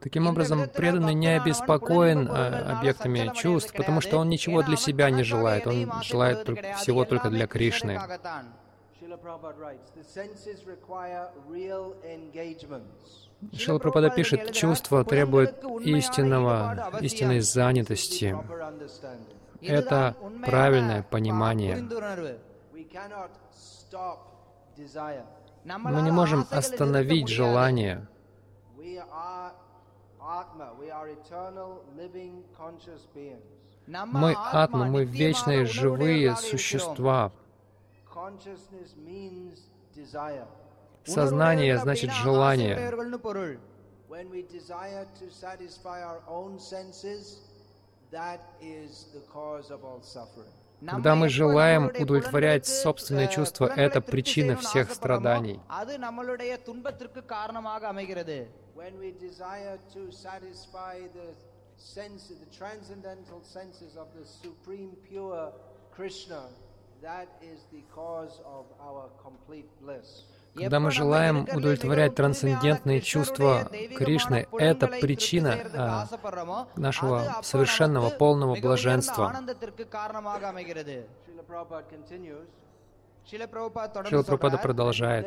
Таким 0.00 0.28
образом, 0.28 0.68
преданный 0.68 1.14
не 1.14 1.36
обеспокоен 1.36 2.28
э, 2.28 2.72
объектами 2.72 3.32
чувств, 3.34 3.74
потому 3.76 4.00
что 4.00 4.18
он 4.18 4.28
ничего 4.28 4.62
для 4.62 4.76
себя 4.76 5.10
не 5.10 5.24
желает, 5.24 5.66
он 5.66 5.90
желает 6.02 6.48
всего 6.76 7.04
только 7.04 7.30
для 7.30 7.46
Кришны. 7.46 8.00
Шила 13.52 13.78
Прабхада 13.78 14.10
пишет, 14.10 14.52
чувство 14.52 15.04
требует 15.04 15.64
истинного, 15.80 16.98
истинной 17.00 17.40
занятости. 17.40 18.36
Это 19.60 20.16
правильное 20.44 21.02
понимание. 21.02 21.88
Мы 25.76 26.02
не 26.02 26.10
можем 26.10 26.46
остановить 26.50 27.28
желание. 27.28 28.06
Мы 33.86 34.34
атма, 34.52 34.84
мы 34.86 35.04
вечные 35.04 35.66
живые 35.66 36.36
существа. 36.36 37.32
Сознание 41.04 41.78
значит 41.78 42.12
желание. 42.12 42.76
That 48.10 48.40
is 48.62 49.08
the 49.12 49.20
cause 49.30 49.70
of 49.70 49.84
all 49.84 50.00
suffering. 50.00 50.57
Когда 50.86 51.14
мы 51.14 51.28
желаем 51.28 51.90
удовлетворять 51.98 52.66
собственные 52.66 53.28
чувства, 53.28 53.66
это 53.66 54.00
причина 54.00 54.56
всех 54.56 54.92
страданий. 54.92 55.60
That 67.00 67.28
is 67.40 67.60
the 67.70 67.82
cause 67.94 68.40
of 68.44 68.66
our 68.80 69.08
complete 69.22 69.68
bliss. 69.80 70.24
Когда 70.58 70.80
мы 70.80 70.90
желаем 70.90 71.46
удовлетворять 71.54 72.14
трансцендентные 72.14 73.00
чувства 73.00 73.68
Кришны, 73.96 74.46
это 74.52 74.88
причина 74.88 75.48
э, 75.48 76.06
нашего 76.76 77.40
совершенного, 77.42 78.10
полного 78.10 78.60
блаженства. 78.60 79.34
Шила 83.24 84.22
Прабхупада 84.22 84.58
продолжает. 84.58 85.26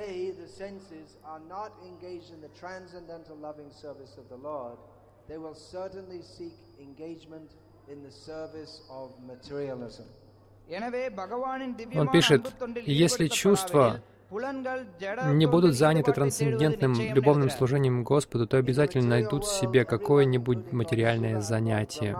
Он 11.96 12.12
пишет, 12.12 12.54
если 12.86 13.28
чувства 13.28 14.02
не 14.32 15.46
будут 15.46 15.76
заняты 15.76 16.13
трансцендентным 16.13 16.94
любовным 16.94 17.50
служением 17.50 18.04
Господу, 18.04 18.48
то 18.48 18.58
обязательно 18.58 19.08
найдут 19.08 19.46
себе 19.46 19.84
какое-нибудь 19.84 20.72
материальное 20.72 21.41
занятие. 21.41 22.17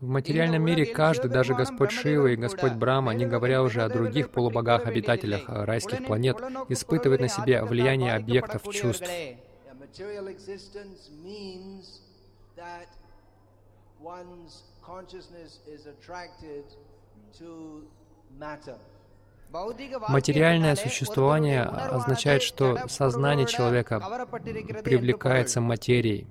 В 0.00 0.08
материальном 0.08 0.62
мире 0.62 0.86
каждый, 0.86 1.30
даже 1.30 1.54
Господь 1.54 1.90
Шива 1.90 2.26
и 2.28 2.36
Господь 2.36 2.72
Брама, 2.72 3.12
не 3.12 3.26
говоря 3.26 3.62
уже 3.62 3.82
о 3.82 3.88
других 3.88 4.30
полубогах-обитателях 4.30 5.44
райских 5.48 6.06
планет, 6.06 6.38
испытывает 6.68 7.20
на 7.20 7.28
себе 7.28 7.62
влияние 7.62 8.14
объектов 8.14 8.62
чувств 8.70 9.10
one's 14.00 14.62
consciousness 14.82 15.60
is 15.66 15.86
attracted 15.86 16.64
to 17.38 17.84
matter. 18.38 18.76
Материальное 20.08 20.74
существование 20.74 21.62
означает, 21.62 22.42
что 22.42 22.88
сознание 22.88 23.46
человека 23.46 24.00
привлекается 24.82 25.60
материей. 25.60 26.26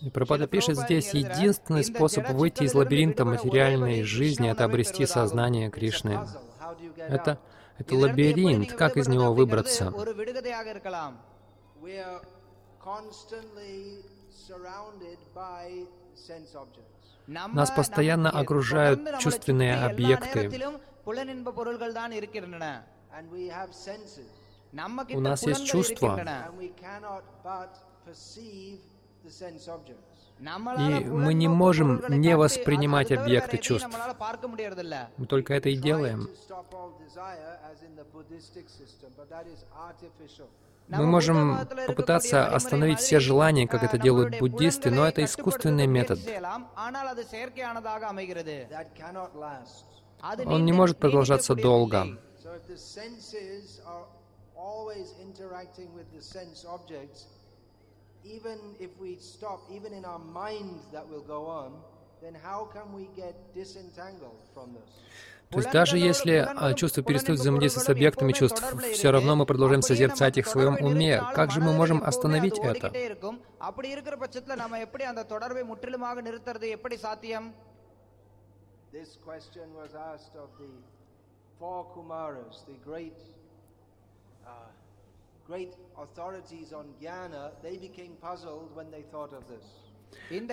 И 0.00 0.10
пропада 0.10 0.46
пишет 0.46 0.76
здесь, 0.76 1.14
единственный 1.14 1.84
способ 1.84 2.28
выйти 2.30 2.64
из 2.64 2.74
лабиринта 2.74 3.24
материальной 3.24 4.02
жизни— 4.02 4.50
это 4.50 4.64
обрести 4.64 5.06
сознание 5.06 5.70
Кришны. 5.70 6.18
Это 6.98 7.38
это 7.78 7.94
лабиринт. 7.96 8.72
Как 8.72 8.96
из 8.96 9.08
него 9.08 9.32
выбраться? 9.34 9.92
Нас 17.26 17.70
постоянно 17.70 18.30
окружают 18.30 19.18
чувственные 19.18 19.76
объекты. 19.76 20.50
У 25.12 25.20
нас 25.20 25.46
есть 25.46 25.66
чувства. 25.66 26.20
И 30.40 31.04
мы 31.04 31.32
не 31.32 31.48
можем 31.48 32.02
не 32.08 32.36
воспринимать 32.36 33.12
объекты 33.12 33.58
чувств. 33.58 33.88
Мы 35.16 35.26
только 35.26 35.54
это 35.54 35.68
и 35.68 35.76
делаем. 35.76 36.28
Мы 40.88 41.06
можем 41.06 41.66
попытаться 41.86 42.46
остановить 42.46 42.98
все 42.98 43.20
желания, 43.20 43.66
как 43.66 43.82
это 43.82 43.96
делают 43.96 44.38
буддисты, 44.38 44.90
но 44.90 45.06
это 45.06 45.24
искусственный 45.24 45.86
метод. 45.86 46.18
Он 50.46 50.64
не 50.64 50.72
может 50.72 50.98
продолжаться 50.98 51.54
долго. 51.54 52.18
Always 54.56 55.12
even 58.24 58.58
if 58.80 58.90
we 58.98 59.16
stop, 59.20 59.60
even 59.70 59.92
in 59.92 60.04
our 60.04 60.18
mind 60.18 60.80
that 60.92 61.08
will 61.08 61.22
go 61.22 61.46
on, 61.46 61.72
then 62.22 62.34
how 62.34 62.68
can 62.72 62.92
we 62.92 63.08
get 63.16 63.34
disentangled 63.54 64.40
from 64.54 64.72
this? 64.74 64.90
То 65.50 65.58
есть 65.60 65.70
даже 65.70 65.98
если 65.98 66.48
чувства 66.74 67.02
перестают 67.04 67.40
взаимодействовать 67.40 67.86
с 67.86 67.90
объектами 67.90 68.32
чувств, 68.32 68.62
все 68.92 69.10
равно 69.12 69.36
мы 69.36 69.46
продолжаем 69.46 69.82
созерцать 69.82 70.36
их 70.38 70.46
в 70.46 70.48
своем 70.48 70.76
уме. 70.80 71.22
Как 71.34 71.52
же 71.52 71.60
мы 71.60 71.72
можем 71.72 72.02
остановить 72.02 72.58
это? 72.58 72.90
Uh, 84.46 84.83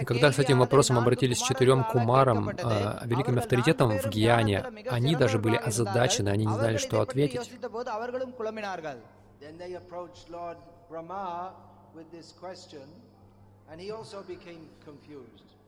когда 0.05 0.31
с 0.31 0.39
этим 0.39 0.59
вопросом 0.59 0.97
обратились 0.97 1.41
к 1.41 1.45
четырем 1.45 1.83
кумарам, 1.83 2.49
э, 2.49 2.53
великим 3.05 3.37
авторитетам 3.37 3.97
в 3.97 4.09
Гиане, 4.09 4.65
они 4.89 5.15
даже 5.15 5.39
были 5.39 5.55
озадачены, 5.55 6.29
они 6.29 6.45
не 6.45 6.53
знали, 6.53 6.77
что 6.77 7.01
ответить. 7.01 7.51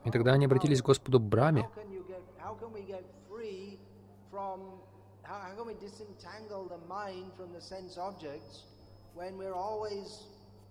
И 0.06 0.12
тогда 0.12 0.34
они 0.34 0.46
обратились 0.46 0.82
к 0.82 0.86
Господу 0.86 1.20
Браме. 1.20 1.70
How 5.24 5.56
can 5.56 5.66
we 5.66 5.74
disentangle 5.76 6.68
the 6.68 6.80
mind 6.90 7.32
from 7.38 7.54
the 7.54 7.62
sense 7.62 7.98
objects 7.98 8.73
when 9.16 9.38
we're 9.38 9.56
always 9.56 10.24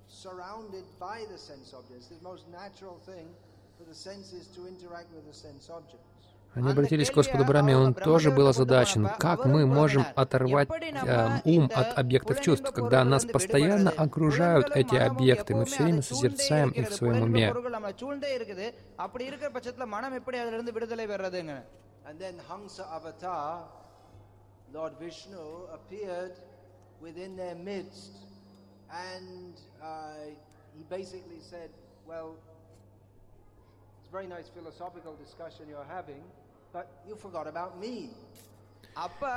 surrounded 0.09 0.85
by 0.99 1.25
the 1.31 1.39
sense 1.39 1.75
objects, 1.75 2.07
the 2.09 2.23
most 2.23 2.45
natural 2.51 2.99
thing 3.07 3.27
for 3.79 3.85
the 3.85 3.95
senses 3.95 4.49
to 4.57 4.67
interact 4.67 5.09
with 5.15 5.25
the 5.27 5.35
sense 5.35 5.71
objects. 5.71 6.09
Они 6.55 6.71
обратились 6.71 7.11
к 7.11 7.15
Господу 7.15 7.47
Браме, 7.47 7.79
он 7.79 7.95
тоже 7.95 8.31
был 8.31 8.47
озадачен, 8.47 9.09
как 9.19 9.47
мы 9.47 9.65
можем 9.65 10.05
оторвать 10.15 10.69
э, 10.71 11.41
ум 11.47 11.71
от 11.75 11.99
объектов 11.99 12.43
чувств, 12.43 12.71
когда 12.73 13.03
нас 13.05 13.25
постоянно 13.25 13.89
окружают 13.89 14.71
эти 14.77 14.97
объекты, 14.97 15.55
мы 15.55 15.65
все 15.65 15.85
время 15.85 16.03
созерцаем 16.03 16.69
их 16.69 16.91
в 16.91 16.95
своем 16.95 17.23
уме. 17.23 17.55
Within 27.03 27.35
their 27.35 27.57
midst. 27.57 28.32
And 28.93 29.55
uh, 29.83 30.29
he 30.77 30.85
basically 30.91 31.41
said, 31.41 31.71
Well, 32.07 32.35
it's 33.99 34.09
a 34.09 34.13
very 34.13 34.27
nice 34.27 34.49
philosophical 34.49 35.17
discussion 35.17 35.67
you're 35.69 35.87
having, 35.89 36.23
but 36.73 36.89
you 37.09 37.17
forgot 37.17 37.47
about 37.47 37.81
me. 37.81 38.11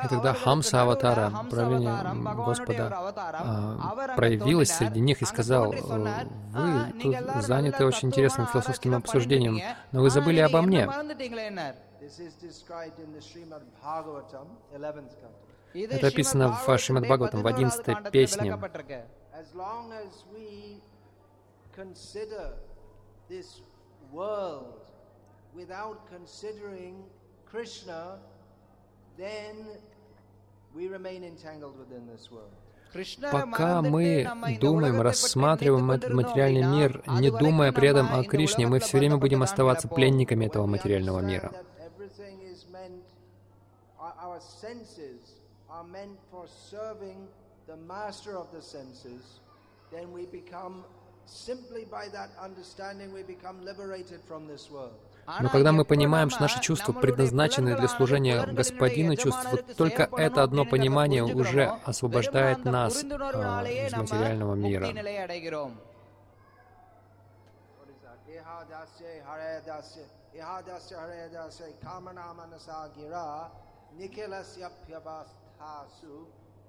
И 0.04 0.08
тогда 0.10 0.34
Хамса 0.34 0.82
Аватара, 0.82 1.32
проявление 1.50 1.96
Господа, 2.36 2.92
а, 3.16 4.16
проявилась 4.18 4.70
среди 4.70 5.00
них 5.00 5.22
и 5.22 5.26
сказал, 5.26 5.72
«Вы 5.72 6.94
тут 7.02 7.16
заняты 7.42 7.86
очень 7.86 8.10
интересным 8.10 8.48
философским 8.48 8.96
обсуждением, 8.96 9.62
но 9.94 10.02
вы 10.02 10.10
забыли 10.10 10.42
обо 10.42 10.62
мне». 10.62 10.90
Это 15.74 16.08
описано 16.08 16.52
в 16.52 16.78
Шримад 16.78 17.04
Бхагаватам, 17.06 17.42
в 17.42 17.48
11 17.48 18.12
песне 18.12 18.60
as 19.40 19.54
long 19.54 19.92
as 19.92 20.24
we 20.34 20.78
consider 21.74 22.54
this 23.30 23.62
world 24.12 24.80
without 25.54 26.08
considering 26.10 27.04
Krishna, 27.46 28.20
then 29.18 29.68
we 30.74 30.88
remain 30.88 31.24
entangled 31.24 31.78
within 31.78 32.08
this 32.08 32.32
world. 32.32 32.52
Пока 33.30 33.82
мы 33.82 34.26
думаем, 34.62 35.02
рассматриваем 35.02 35.92
этот 35.92 36.14
материальный 36.14 36.64
мир, 36.64 37.04
не 37.20 37.30
думая 37.30 37.74
при 37.74 37.90
этом 37.90 38.08
о 38.14 38.24
Кришне, 38.24 38.68
мы 38.68 38.80
все 38.80 39.00
время 39.00 39.18
будем 39.18 39.44
оставаться 39.44 39.90
пленниками 39.90 40.46
этого 40.46 40.66
материального 40.66 41.20
мира. 41.20 41.52
Our 44.00 44.40
senses 44.40 45.20
are 45.70 45.84
meant 45.84 46.18
for 46.32 46.48
serving 46.48 47.28
the 47.68 47.78
master 47.88 48.38
of 48.38 48.52
the 48.54 48.62
senses, 48.62 49.40
then 49.92 50.12
we 50.14 50.26
become 50.26 50.84
Но 55.42 55.50
когда 55.50 55.72
мы 55.72 55.86
понимаем, 55.86 56.30
что 56.30 56.42
наши 56.42 56.62
чувства 56.62 56.94
предназначены 56.94 57.76
для 57.76 57.88
служения 57.88 58.46
Господину, 58.46 59.16
чувств, 59.16 59.44
вот 59.50 59.76
только 59.76 60.08
это 60.18 60.44
одно 60.44 60.66
понимание 60.66 61.24
уже 61.24 61.66
освобождает 61.84 62.64
нас 62.64 63.04
э, 63.04 63.88
из 63.88 63.94
материального 63.94 64.54
мира. 64.54 64.88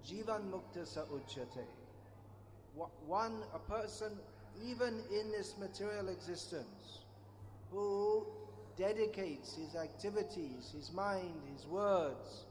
Jivan 0.07 0.51
uchyate. 1.13 1.65
Wha- 2.75 2.89
One, 3.07 3.43
a 3.55 3.59
person, 3.59 4.13
even 4.65 5.03
in 5.11 5.31
this 5.33 5.55
material 5.59 6.09
existence, 6.09 7.01
who 7.71 8.27
dedicates 8.77 9.55
his 9.57 9.75
activities, 9.75 10.71
his 10.75 10.93
mind, 10.93 11.41
his 11.53 11.67
words, 11.67 12.45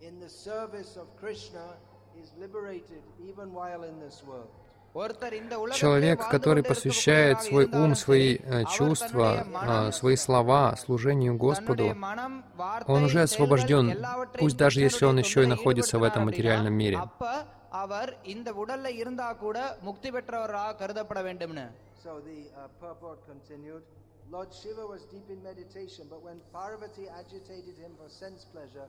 in 0.00 0.20
the 0.20 0.28
service 0.28 0.96
of 0.96 1.06
Krishna, 1.16 1.76
is 2.20 2.32
liberated 2.38 3.02
even 3.26 3.52
while 3.52 3.84
in 3.84 3.98
this 4.00 4.22
world. 4.24 4.50
ஒருத்தர் 4.95 5.33
இந்த 5.39 5.55
உலகத்திலே 5.63 5.79
Человек, 5.81 6.17
வாழ்ந்து 6.19 6.31
который 6.33 6.61
கொண்டிருக்கக்கூடியவராக 6.63 6.71
посвящает 6.71 7.37
свой 7.47 7.65
ум, 7.65 7.69
இருந்தாலும் 7.69 7.95
свои 8.03 8.27
சரி, 8.29 8.39
э, 8.45 8.53
அவர் 8.53 8.71
чувства, 8.77 9.27
தன்னுடைய 9.31 9.51
மனம், 9.57 9.89
а, 9.89 9.91
свои 9.99 10.15
слова 10.25 10.61
служению 10.83 11.33
Господу, 11.45 11.85
தன்னுடைய 11.87 12.05
மனம், 12.07 12.35
வார்த்தை, 12.61 12.89
он 12.93 12.99
уже 13.07 13.13
செயல்கள் 13.19 13.29
освобожден, 13.29 13.85
எல்லாவற்றையும் 13.97 14.41
пусть 14.43 14.57
даже 14.63 14.77
если 14.87 15.03
он 15.05 15.15
கிருஷ்ணருடைய 15.17 15.27
еще 15.27 15.39
и 15.39 15.45
தொண்டில் 15.45 15.53
находится 15.55 15.95
в 15.99 16.03
этом 16.09 16.23
ஈடுபடுத்தினார் 16.23 16.29
материальном 16.29 16.73
мире. 16.81 16.97
அப்படின்னா, 16.97 17.13
அப்ப 17.17 17.55
அவர் 17.83 18.11
இந்த 18.33 18.49
உடல்ல 18.63 18.87
இருந்தா 19.01 19.27
கூட 19.43 19.57
முக்தி 19.87 20.09
பெற்றவராக 20.15 20.75
கருதப்பட 20.81 21.21
வேண்டும்னு 21.29 21.65
So 22.03 22.11
the 22.29 22.39
uh, 22.53 22.67
purport 22.83 23.19
continued. 23.31 23.83
Lord 24.29 24.49
Shiva 24.59 24.85
was 24.93 25.01
deep 25.13 25.27
in 25.29 25.39
meditation, 25.43 26.03
but 26.13 26.21
when 26.27 26.37
Parvati 26.53 27.05
agitated 27.21 27.75
him 27.83 27.91
for 27.99 28.07
sense 28.21 28.41
pleasure, 28.53 28.87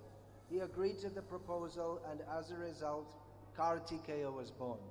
he 0.51 0.59
agreed 0.61 0.99
to 1.05 1.11
the 1.11 1.25
proposal, 1.35 1.91
and 2.11 2.19
as 2.39 2.47
a 2.51 2.59
result, 2.69 3.09
Kartikeya 3.59 4.31
was 4.33 4.51
born. 4.53 4.83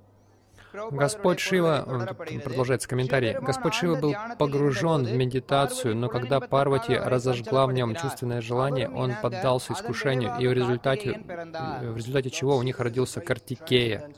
Господь 0.91 1.39
Шива, 1.39 2.15
продолжается 2.43 2.87
комментарий, 2.87 3.33
Господь 3.39 3.75
Шива 3.75 3.95
был 3.95 4.15
погружен 4.39 5.05
в 5.05 5.13
медитацию, 5.13 5.95
но 5.95 6.09
когда 6.09 6.39
Парвати 6.39 6.95
разожгла 6.95 7.67
в 7.67 7.73
нем 7.73 7.95
чувственное 7.95 8.41
желание, 8.41 8.89
он 8.89 9.13
поддался 9.21 9.73
искушению, 9.73 10.35
и 10.39 10.47
в 10.47 10.53
результате, 10.53 11.21
в 11.21 11.95
результате 11.95 12.29
чего 12.31 12.57
у 12.57 12.63
них 12.63 12.79
родился 12.79 13.21
Картикея. 13.21 14.09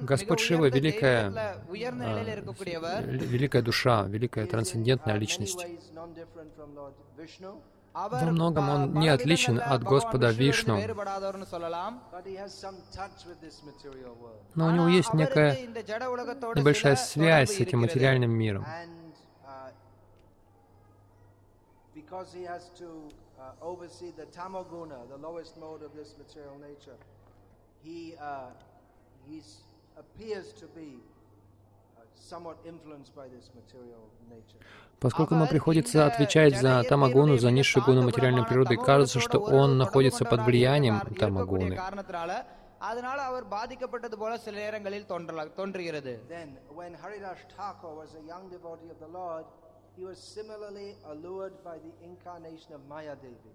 Господь 0.00 0.40
Шива— 0.40 0.66
великая, 0.70 1.60
э, 1.68 3.02
великая 3.04 3.62
душа, 3.62 4.04
великая 4.04 4.46
трансцендентная 4.46 5.16
личность. 5.16 5.66
Во 8.06 8.20
многом 8.30 8.68
он 8.68 8.94
не 8.94 9.08
отличен 9.08 9.60
от 9.60 9.82
Господа 9.82 10.30
Вишну. 10.30 10.78
Но 14.54 14.66
у 14.66 14.70
него 14.70 14.88
есть 14.88 15.12
некая 15.14 15.56
небольшая 16.54 16.94
связь 16.94 17.56
с 17.56 17.60
этим 17.60 17.80
материальным 17.80 18.30
миром. 18.30 18.64
He 27.84 29.42
appears 29.96 30.52
to 30.54 30.66
be 30.74 31.00
Поскольку 34.99 35.35
ему 35.35 35.47
приходится 35.47 36.05
отвечать 36.05 36.57
за 36.57 36.83
тамагуну, 36.83 37.37
за 37.37 37.51
низшую 37.51 37.83
гуну 37.85 38.03
материальной 38.03 38.45
природы, 38.45 38.77
кажется, 38.77 39.19
что 39.19 39.39
он 39.39 39.77
находится 39.77 40.23
под 40.25 40.41
влиянием 40.47 40.95
இருக்கக்கூடிய 41.01 41.19
тамагуны. 41.23 41.75
காரணத்தினால 41.75 42.31
அதனால 42.89 43.19
அவர் 43.29 43.45
பாதிக்கப்பட்டது 43.55 44.15
போல 44.21 44.37
சில 44.45 44.55
நேரங்களில் 44.63 45.09
தோன்றலாம் 45.11 45.53
தோன்றுகிறது 45.59 46.13
Then, 46.37 46.49
when 46.79 46.93
Haridas 47.03 47.41
Thakur 47.57 47.93
was 48.01 48.11
a 48.21 48.23
young 48.31 48.45
devotee 48.55 48.91
of 48.95 48.99
the 49.05 49.11
Lord, 49.19 49.45
he 49.97 50.03
was 50.09 50.17
similarly 50.37 50.89
allured 51.11 51.55
by 51.69 51.75
the 51.85 51.93
incarnation 52.09 52.71
of 52.77 52.81
Maya 52.93 53.15
Devi. 53.25 53.53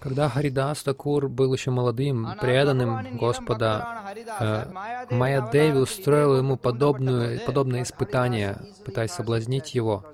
когда 0.00 0.28
Харидас 0.28 0.82
Такур 0.82 1.28
был 1.28 1.52
еще 1.52 1.70
молодым, 1.70 2.28
преданным 2.40 3.16
Господа, 3.16 4.14
э, 4.40 5.04
Майя 5.10 5.48
Деви 5.50 5.78
устроила 5.78 6.36
ему 6.36 6.56
подобную, 6.56 7.40
подобное 7.44 7.82
испытание, 7.82 8.58
пытаясь 8.84 9.10
соблазнить 9.10 9.74
его. 9.74 10.04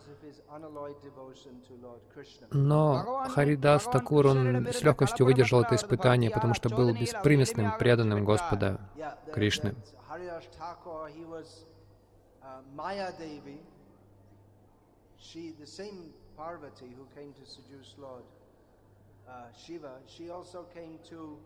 Но 2.51 3.25
Харидас 3.35 3.85
Такур, 3.85 4.29
он 4.29 4.69
с 4.69 4.83
легкостью 4.83 5.27
выдержал 5.27 5.63
это 5.63 5.75
испытание, 5.75 6.31
потому 6.31 6.55
что 6.55 6.69
был 6.71 6.95
беспримесным, 6.95 7.77
преданным 7.79 8.25
Господа 8.25 8.81
Кришны. 9.33 9.75
uh. 12.45 12.61
She, 15.19 15.53
the 15.59 15.67
same 15.67 16.13
Parvati 16.37 16.87
who 16.97 17.07
came 17.17 17.33
to 17.41 17.51
seduce 17.51 17.95
Lord 17.99 18.23
uh, 19.29 19.33
Shiva, 19.57 19.93
she 20.07 20.31
also 20.31 20.67
came 20.75 20.99
to 21.11 21.39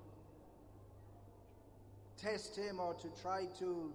test 2.17 2.57
him 2.57 2.81
or 2.81 2.95
to 2.95 3.09
try 3.23 3.47
to 3.59 3.91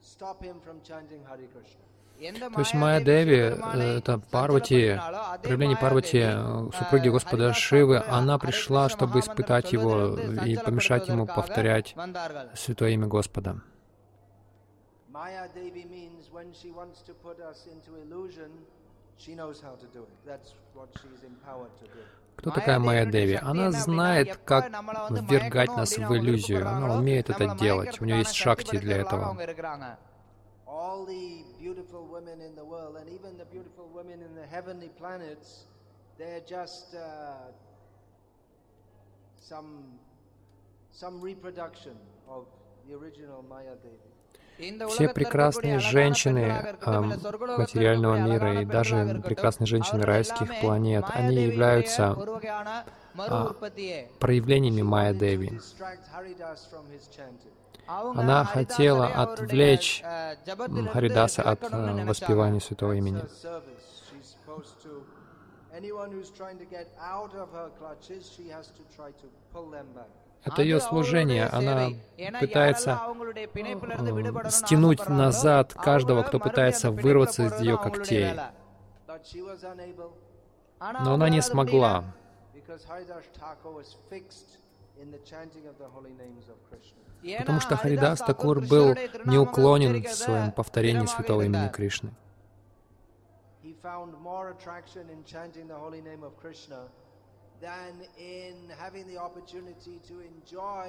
stop 0.00 0.42
him 0.42 0.56
from 0.60 0.80
chanting 0.82 1.20
Hare 1.28 1.48
Krishna. 1.52 1.84
То 2.20 2.60
есть 2.60 2.74
Майя 2.74 3.00
Деви, 3.00 3.36
э, 3.36 3.98
это 3.98 4.18
Парвати, 4.30 5.00
проявление 5.42 5.76
Парвати, 5.76 6.20
э, 6.22 6.70
супруги 6.78 7.08
Господа 7.08 7.52
Шивы, 7.52 7.98
она 7.98 8.38
пришла, 8.38 8.88
чтобы 8.88 9.18
испытать 9.18 9.72
его 9.72 10.16
и 10.44 10.56
помешать 10.56 11.08
ему 11.08 11.26
повторять 11.26 11.94
святое 12.54 12.90
имя 12.90 13.08
Господа. 13.08 13.60
Кто 22.36 22.50
такая 22.50 22.78
Майя 22.78 23.06
Деви? 23.06 23.38
Она 23.40 23.72
знает, 23.72 24.36
как 24.44 24.70
ввергать 25.10 25.70
нас 25.76 25.96
в 25.96 26.16
иллюзию. 26.16 26.68
Она 26.68 26.96
умеет 26.96 27.30
это 27.30 27.54
делать. 27.56 28.00
У 28.00 28.04
нее 28.04 28.18
есть 28.18 28.34
шакти 28.34 28.76
для 28.76 28.98
этого. 28.98 29.36
uh, 36.94 37.50
some 40.92 41.20
reproduction 41.20 41.96
of 42.28 42.46
the 42.86 42.94
original 42.94 43.42
Maya 43.42 43.74
Devi. 43.82 44.13
Все 44.88 45.08
прекрасные 45.08 45.80
женщины 45.80 46.76
э, 46.80 47.00
материального 47.58 48.16
мира 48.18 48.60
и 48.60 48.64
даже 48.64 49.20
прекрасные 49.24 49.66
женщины 49.66 50.02
райских 50.02 50.60
планет, 50.60 51.04
они 51.12 51.42
являются 51.42 52.16
э, 53.16 53.46
проявлениями 54.20 54.82
Майя 54.82 55.12
Деви. 55.12 55.58
Она 57.86 58.44
хотела 58.44 59.08
отвлечь 59.08 60.02
Харидаса 60.92 61.42
от 61.42 61.62
э, 61.64 62.04
воспевания 62.04 62.60
святого 62.60 62.92
имени. 62.92 63.22
Это 70.44 70.62
ее 70.62 70.80
служение. 70.80 71.46
Она 71.46 71.88
пытается 72.40 73.00
стянуть 74.50 75.08
назад 75.08 75.74
каждого, 75.74 76.22
кто 76.22 76.38
пытается 76.38 76.90
вырваться 76.90 77.46
из 77.46 77.60
ее 77.60 77.78
когтей. 77.78 78.34
Но 81.00 81.14
она 81.14 81.28
не 81.30 81.40
смогла. 81.40 82.04
Потому 87.38 87.60
что 87.60 87.76
Харидас 87.76 88.18
Такур 88.20 88.60
был 88.60 88.94
неуклонен 89.24 90.02
в 90.02 90.12
своем 90.12 90.52
повторении 90.52 91.06
святого 91.06 91.42
имени 91.42 91.68
Кришны. 91.68 92.10
Than 97.64 97.92
in 98.18 98.54
having 98.78 99.06
the 99.12 99.18
opportunity 99.18 99.96
to 100.08 100.14
enjoy 100.32 100.88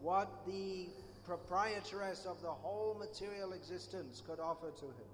what 0.00 0.28
the 0.46 0.86
proprietress 1.26 2.26
of 2.32 2.36
the 2.46 2.54
whole 2.62 2.94
material 3.04 3.52
existence 3.52 4.22
could 4.26 4.40
offer 4.40 4.70
to 4.82 4.86
him. 4.98 5.08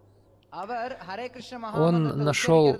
Он 1.74 2.24
нашел 2.24 2.76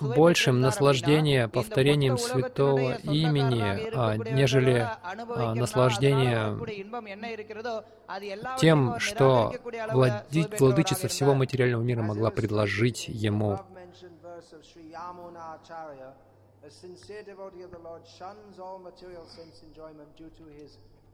большим 0.00 0.60
наслаждение 0.62 1.46
повторением 1.46 2.16
святого 2.16 2.94
имени, 2.96 4.32
нежели 4.34 4.88
наслаждение 5.54 6.56
тем, 8.58 8.98
что 8.98 9.52
владычица 10.58 11.06
всего 11.08 11.34
материального 11.34 11.82
мира 11.82 12.02
могла 12.02 12.30
предложить 12.30 13.08
ему. 13.08 13.60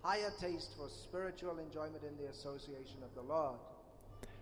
Higher 0.03 0.33
taste 0.41 0.71
for 0.77 0.89
spiritual 0.89 1.59
enjoyment 1.59 2.03
in 2.03 2.15
the 2.21 2.29
association 2.31 2.99
of 3.07 3.15
the 3.15 3.23
Lord. 3.23 3.57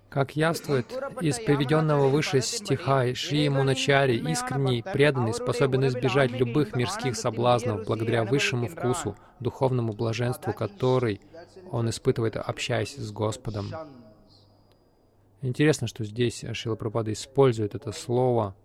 Как 0.09 0.35
явствует 0.35 0.87
из 1.21 1.39
приведенного 1.39 2.09
выше 2.09 2.41
стиха, 2.41 3.15
Шри 3.15 3.49
Муначари, 3.49 4.17
искренний, 4.17 4.83
преданный, 4.83 5.33
способен 5.33 5.87
избежать 5.87 6.33
любых 6.33 6.75
мирских 6.75 7.15
соблазнов 7.15 7.85
благодаря 7.85 8.25
высшему 8.25 8.67
вкусу, 8.67 9.17
духовному 9.39 9.93
блаженству, 9.93 10.53
который 10.53 11.21
он 11.71 11.89
испытывает, 11.91 12.37
общаясь 12.37 12.97
с 12.97 13.13
Господом. 13.13 13.71
Интересно, 15.43 15.87
что 15.87 16.03
здесь 16.03 16.45
Шила 16.55 16.75
Прабхада 16.75 17.13
использует 17.13 17.77
это 17.77 17.93
слово 17.93 18.57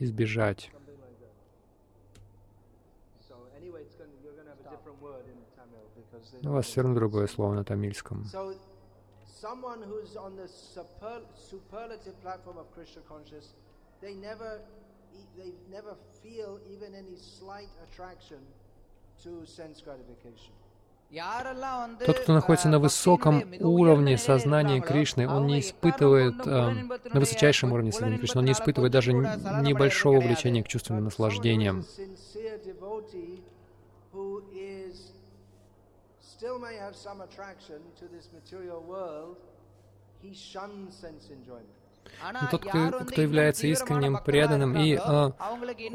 «избежать». 0.00 0.70
У 6.44 6.48
вас 6.50 6.66
все 6.66 6.82
равно 6.82 6.96
другое 6.96 7.26
слово 7.26 7.54
на 7.54 7.64
тамильском 7.64 8.24
they 15.36 15.52
never 15.70 15.96
feel 16.22 16.60
even 16.70 16.94
any 16.94 17.16
slight 17.16 17.68
attraction 17.84 18.38
to 19.22 19.46
sense 19.46 19.80
gratification. 19.80 20.52
Тот, 22.06 22.20
кто 22.20 22.32
находится 22.32 22.68
на 22.68 22.78
высоком 22.78 23.44
уровне 23.60 24.16
сознания 24.16 24.80
Кришны, 24.80 25.28
он 25.28 25.46
не 25.46 25.60
испытывает, 25.60 26.46
э, 26.46 26.70
на 27.12 27.20
высочайшем 27.20 27.72
уровне 27.72 27.92
сознания 27.92 28.18
Кришны, 28.18 28.40
он 28.40 28.46
не 28.46 28.52
испытывает 28.52 28.92
даже 28.92 29.12
небольшого 29.12 30.20
влечения 30.20 30.62
к 30.62 30.68
чувственным 30.68 31.04
наслаждениям. 31.04 31.84
he 40.22 40.32
shuns 40.32 40.94
sense 40.94 41.30
enjoyment. 41.30 41.81
Но 42.32 42.48
тот, 42.50 42.64
кто, 42.64 43.04
кто 43.04 43.22
является 43.22 43.66
искренним, 43.66 44.18
преданным 44.24 44.76
и 44.76 44.94
э, 44.94 45.30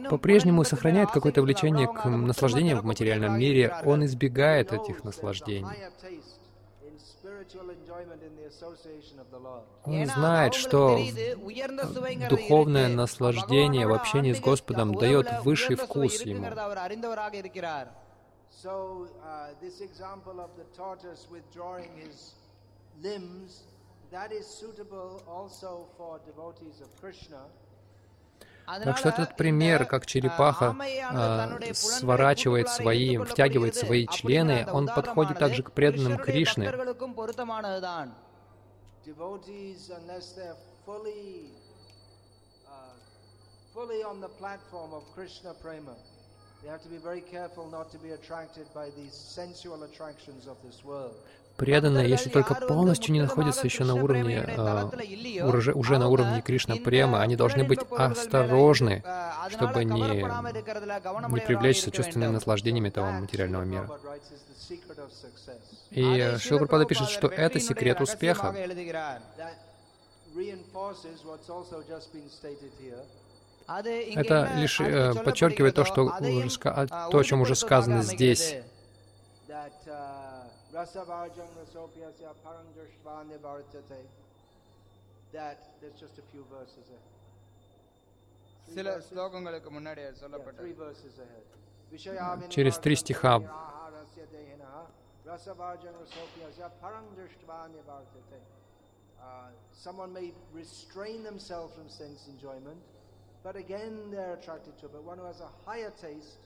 по-прежнему 0.09 0.63
сохраняет 0.63 1.11
какое-то 1.11 1.41
влечение 1.41 1.87
к 1.87 2.05
наслаждениям 2.05 2.79
в 2.79 2.83
материальном 2.83 3.39
мире, 3.39 3.73
он 3.85 4.05
избегает 4.05 4.73
этих 4.73 5.03
наслаждений. 5.03 5.65
Он 9.85 10.05
знает, 10.05 10.53
что 10.53 10.99
духовное 12.29 12.89
наслаждение 12.89 13.87
в 13.87 13.93
общении 13.93 14.33
с 14.33 14.41
Господом 14.41 14.93
дает 14.95 15.27
высший 15.43 15.75
вкус 15.75 16.21
ему. 16.21 16.47
So 18.63 19.07
uh, 19.23 19.49
this 19.61 19.81
example 19.81 20.39
of 20.39 20.49
the 20.57 20.65
tortoise 20.75 21.27
withdrawing 21.29 21.91
his 21.95 22.33
limbs, 23.03 23.61
Так 28.65 28.97
что 28.97 29.09
этот 29.09 29.37
пример, 29.37 29.85
как 29.85 30.05
черепаха 30.05 30.75
э, 30.81 31.73
сворачивает 31.73 32.67
свои, 32.69 33.17
втягивает 33.17 33.75
свои 33.75 34.05
члены, 34.07 34.67
он 34.71 34.87
подходит 34.87 35.39
также 35.39 35.63
к 35.63 35.71
преданным 35.71 36.17
Кришны. 36.17 36.69
Преданные, 51.57 52.07
если 52.07 52.29
только 52.29 52.53
полностью 52.53 53.13
не 53.13 53.21
находятся 53.21 53.65
еще 53.65 53.83
на 53.83 53.95
уровне, 53.95 54.45
э, 54.47 55.41
уже, 55.43 55.73
уже 55.73 55.97
на 55.97 56.07
уровне 56.07 56.43
Кришна 56.43 56.75
Према, 56.75 57.21
они 57.21 57.35
должны 57.35 57.63
быть 57.63 57.79
осторожны, 57.89 59.03
чтобы 59.49 59.83
не, 59.83 60.21
не 60.21 61.41
привлечься 61.41 61.89
чувственными 61.89 62.31
наслаждениями 62.31 62.89
этого 62.89 63.09
материального 63.09 63.63
мира. 63.63 63.89
И 65.89 66.35
Шилпрапада 66.39 66.85
пишет, 66.85 67.09
что 67.09 67.27
это 67.27 67.59
секрет 67.59 68.01
успеха. 68.01 68.55
Это 73.67 74.51
лишь 74.57 74.79
э, 74.79 75.13
подчеркивает 75.25 75.75
то, 75.75 75.83
что 75.85 76.03
уже, 76.03 76.87
то, 77.11 77.17
о 77.17 77.23
чем 77.23 77.41
уже 77.41 77.55
сказано 77.55 78.03
здесь. 78.03 78.57
Через 92.48 92.78
три 92.78 92.96
стиха 92.96 93.40
uh, 99.22 99.50
someone 99.72 100.12
may 100.12 100.32
restrain 100.52 101.22
themselves 101.22 101.72
from 101.74 101.88
sense 101.88 102.26
enjoyment, 102.28 102.78
but 103.44 103.56
again 103.56 104.10
they're 104.10 104.34
attracted 104.34 104.76
to 104.78 104.86
it. 104.86 104.92
But 104.92 105.04
one 105.04 105.18
who 105.18 105.24
has 105.24 105.40
a 105.40 105.50
higher 105.64 105.92
taste, 106.00 106.40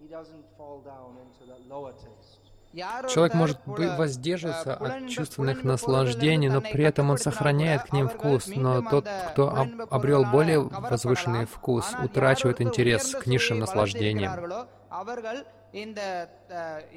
he 0.00 0.08
doesn't 0.08 0.44
fall 0.56 0.80
down 0.80 1.16
into 1.24 1.44
that 1.50 1.60
lower 1.68 1.92
taste. 1.92 2.48
Человек 2.74 3.34
может 3.34 3.58
воздерживаться 3.66 4.74
от 4.74 5.08
чувственных 5.08 5.64
наслаждений, 5.64 6.48
но 6.48 6.60
при 6.60 6.84
этом 6.84 7.10
он 7.10 7.18
сохраняет 7.18 7.84
к 7.84 7.92
ним 7.92 8.08
вкус. 8.08 8.46
Но 8.46 8.82
тот, 8.82 9.06
кто 9.30 9.66
обрел 9.90 10.24
более 10.24 10.60
возвышенный 10.60 11.46
вкус, 11.46 11.86
утрачивает 12.02 12.60
интерес 12.60 13.14
к 13.14 13.26
низшим 13.26 13.58
наслаждениям. 13.58 14.32
இந்த 15.72 16.02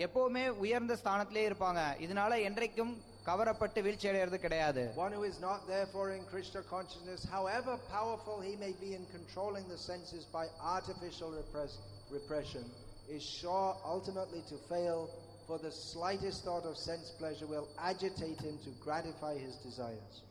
எப்பவுமே 0.06 0.44
உயர்ந்த 0.64 0.94
ஸ்தானத்திலே 1.02 1.42
இருப்பாங்க 1.48 1.82
இதனால 2.06 2.36
என்றைக்கும் 2.50 2.94
கவரப்பட்டு 3.30 3.80
வீழ்ச்சி 3.86 4.08
அடைகிறது 4.12 4.38
கிடையாது 4.46 4.84
One 5.06 5.14
who 5.18 5.24
is 5.32 5.38
not 5.48 5.60
therefore 5.74 6.08
in 6.18 6.24
Krishna 6.34 6.62
consciousness, 6.76 7.22
however 7.38 7.74
powerful 7.98 8.38
he 8.48 8.54
may 8.66 8.74
be 8.84 8.90
in 9.00 9.04
controlling 9.16 9.66
the 9.74 9.80
senses 9.92 10.24
by 10.38 10.46
artificial 10.76 11.32
repress 11.42 11.74
repression, 12.18 12.64
is 13.16 13.24
sure 13.42 13.70
ultimately 13.96 14.42
to 14.52 14.58
fail 14.72 15.02
for 15.47 15.59
the 15.59 15.71
slightest 15.71 16.45
thought 16.45 16.65
of 16.65 16.77
sense 16.77 17.11
pleasure 17.19 17.47
will 17.47 17.69
agitate 17.79 18.41
him 18.41 18.59
to 18.65 18.71
gratify 18.81 19.39
his 19.39 19.57
desires. 19.57 20.23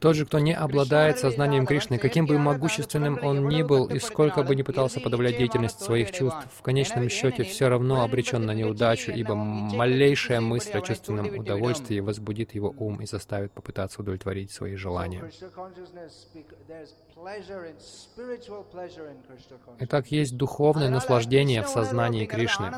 Тот 0.00 0.16
же, 0.16 0.24
кто 0.24 0.38
не 0.38 0.54
обладает 0.54 1.18
сознанием 1.18 1.66
Кришны, 1.66 1.98
каким 1.98 2.26
бы 2.26 2.38
могущественным 2.38 3.18
он 3.22 3.48
ни 3.48 3.62
был 3.62 3.86
и 3.86 3.98
сколько 3.98 4.42
бы 4.42 4.56
ни 4.56 4.62
пытался 4.62 4.98
подавлять 4.98 5.36
деятельность 5.36 5.80
своих 5.80 6.10
чувств, 6.10 6.46
в 6.56 6.62
конечном 6.62 7.10
счете 7.10 7.44
все 7.44 7.68
равно 7.68 8.02
обречен 8.02 8.46
на 8.46 8.54
неудачу, 8.54 9.10
ибо 9.12 9.34
малейшая 9.34 10.40
мысль 10.40 10.72
о 10.72 10.80
чувственном 10.80 11.38
удовольствии 11.38 12.00
возбудит 12.00 12.54
его 12.54 12.74
ум 12.78 13.02
и 13.02 13.06
заставит 13.06 13.52
попытаться 13.52 14.00
удовлетворить 14.00 14.50
свои 14.50 14.74
желания. 14.76 15.30
Итак, 19.80 20.06
есть 20.06 20.36
духовное 20.36 20.88
наслаждение 20.88 21.62
в 21.62 21.68
сознании 21.68 22.24
Кришны. 22.24 22.70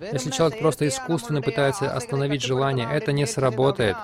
Если 0.00 0.30
человек 0.30 0.58
просто 0.58 0.88
искусственно 0.88 1.42
пытается 1.42 1.94
остановить 1.94 2.42
желание, 2.42 2.88
это 2.90 3.12
не 3.12 3.26
сработает. 3.26 3.96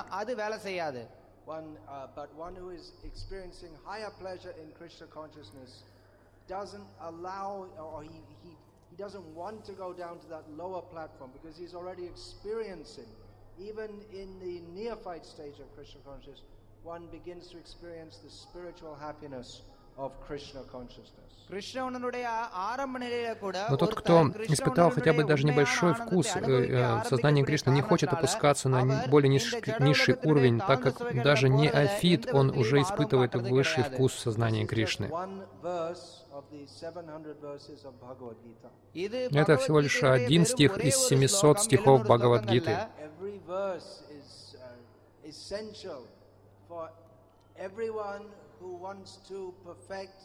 even 13.61 13.91
in 14.13 14.39
the 14.41 14.63
neophyte 14.73 15.25
stage 15.25 15.61
of 15.61 15.69
Krishna 15.77 16.01
consciousness 16.05 16.43
one 16.83 17.07
begins 17.13 17.49
to 17.49 17.59
experience 17.59 18.19
the 18.25 18.31
spiritual 18.31 18.95
happiness 18.95 19.63
но 23.69 23.77
тот, 23.77 23.95
кто 23.95 24.29
испытал 24.49 24.91
хотя 24.91 25.13
бы 25.13 25.25
даже 25.25 25.45
небольшой 25.45 25.95
вкус 25.95 26.37
э, 26.37 27.03
сознания 27.09 27.45
Кришны, 27.45 27.71
не 27.71 27.83
хочет 27.83 28.13
опускаться 28.13 28.69
на 28.69 29.05
более 29.09 29.29
низший 29.29 30.17
уровень, 30.23 30.61
так 30.61 30.83
как 30.83 31.23
даже 31.25 31.49
не 31.49 31.69
афит, 31.69 32.33
он 32.33 32.51
уже 32.51 32.81
испытывает 32.83 33.35
высший 33.35 33.83
вкус 33.83 34.15
сознания 34.15 34.65
Кришны. 34.67 35.11
Это 38.95 39.57
всего 39.57 39.81
лишь 39.81 40.03
один 40.03 40.47
стих 40.47 40.79
из 40.79 40.97
700 40.97 41.61
стихов 41.61 42.05
Бхагавадгиты. 42.05 42.79
everyone 47.61 48.25
who 48.61 48.77
wants 48.77 49.19
to 49.29 49.55
perfect 49.65 50.19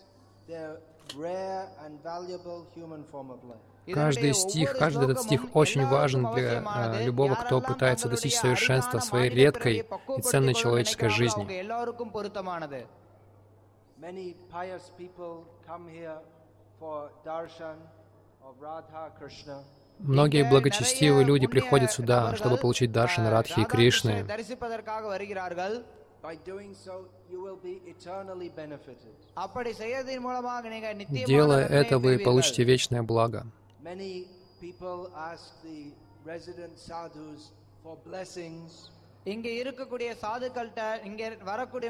their 0.48 0.78
rare 1.16 1.70
and 1.84 2.02
valuable 2.04 2.68
human 2.76 3.04
form 3.04 3.32
of 3.32 3.44
life. 3.44 3.66
Каждый 3.88 4.34
стих, 4.34 4.78
каждый 4.78 5.04
этот 5.06 5.22
стих 5.22 5.56
очень 5.56 5.86
важен 5.86 6.34
для 6.34 6.64
а, 6.66 7.04
любого, 7.04 7.36
кто 7.36 7.62
пытается 7.62 8.10
достичь 8.10 8.36
совершенства 8.36 9.00
своей 9.00 9.30
редкой 9.30 9.86
и 10.18 10.22
ценной 10.22 10.56
человеческой 10.56 11.10
жизни. 11.10 11.46
Многие 20.00 20.50
благочестивые 20.50 21.24
люди 21.24 21.48
приходят 21.48 21.92
сюда, 21.92 22.36
чтобы 22.36 22.58
получить 22.58 22.92
даршан 22.92 23.28
Радхи 23.28 23.62
и 23.62 23.66
Кришны. 23.66 24.26
Делая 31.28 31.66
это, 31.68 32.00
вы 32.00 32.20
получите 32.20 32.64
вечное 32.64 33.04
благо. 33.04 33.46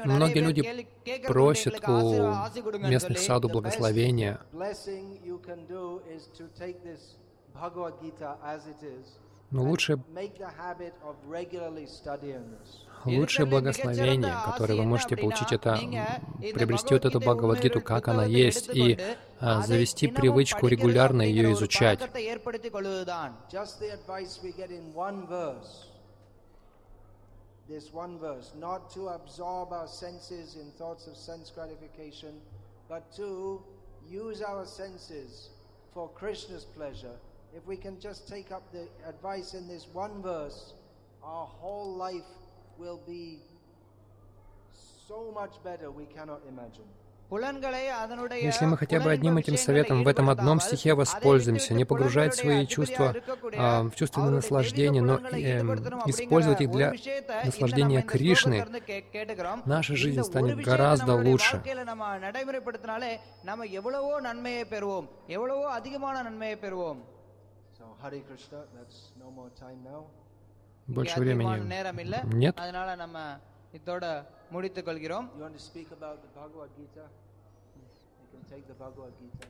Многие 0.04 0.40
люди 0.40 0.86
просят 1.26 1.88
у 1.88 2.32
местных 2.78 3.18
саду 3.18 3.48
благословения. 3.48 4.40
Но 9.50 9.62
лучше 9.62 9.96
лучшее 13.04 13.46
благословение, 13.46 14.34
которое 14.44 14.74
вы 14.74 14.84
можете 14.84 15.16
получить, 15.16 15.52
это 15.52 15.78
приобрести 16.54 16.94
вот 16.94 17.04
эту 17.04 17.20
Бхагавадгиту, 17.20 17.80
как 17.80 18.08
она 18.08 18.24
есть, 18.24 18.68
и 18.72 18.98
а, 19.40 19.62
завести 19.62 20.08
привычку 20.08 20.66
регулярно 20.66 21.22
ее 21.22 21.52
изучать. 21.52 22.00
this 27.68 27.92
one 27.92 28.18
verse, 28.18 28.52
not 28.56 28.90
to 28.90 29.08
absorb 29.08 29.72
our 29.72 29.88
senses 29.88 30.54
in 30.54 30.70
thoughts 30.78 31.08
of 31.08 31.16
sense 31.16 31.50
gratification, 31.50 32.40
but 32.88 33.12
to 33.16 33.60
use 34.08 34.40
our 34.40 34.64
senses 34.64 35.50
for 35.92 36.08
Krishna's 36.10 36.64
pleasure. 36.64 37.16
If 37.56 37.66
we 37.66 37.76
can 37.76 37.98
just 37.98 38.28
take 38.28 38.52
up 38.52 38.62
the 38.72 38.86
advice 39.08 39.54
in 39.54 39.66
this 39.66 39.88
one 39.92 40.22
verse, 40.22 40.74
our 41.24 41.46
whole 41.46 41.96
life 41.96 42.22
so. 45.08 45.32
Если 47.28 48.66
мы 48.66 48.76
хотя 48.76 49.00
бы 49.00 49.10
одним 49.10 49.36
этим 49.38 49.56
советом 49.56 50.04
в 50.04 50.08
этом 50.08 50.30
одном 50.30 50.60
стихе 50.60 50.94
воспользуемся, 50.94 51.74
не 51.74 51.84
погружать 51.84 52.36
свои 52.36 52.66
чувства 52.68 53.16
а, 53.56 53.82
в 53.82 53.96
чувственное 53.96 54.30
наслаждение, 54.30 55.02
но 55.02 55.18
э, 55.32 55.60
использовать 56.06 56.60
их 56.60 56.70
для 56.70 56.94
наслаждения 57.44 58.02
Кришны, 58.02 58.64
наша 59.64 59.96
жизнь 59.96 60.22
станет 60.22 60.58
гораздо 60.64 61.14
лучше 61.14 61.62
больше 70.88 71.18
времени 71.20 71.48
нет. 72.32 72.56
You 75.36 75.42
want 75.42 75.54
to 75.54 75.58
speak 75.58 75.90
about 75.92 76.22
the 76.22 76.28
Bhagavad 76.34 76.70
Gita? 76.76 77.08
You 77.76 78.28
can 78.32 78.42
take 78.48 78.66
the 78.66 78.74
Bhagavad 78.74 79.12
Gita. 79.20 79.48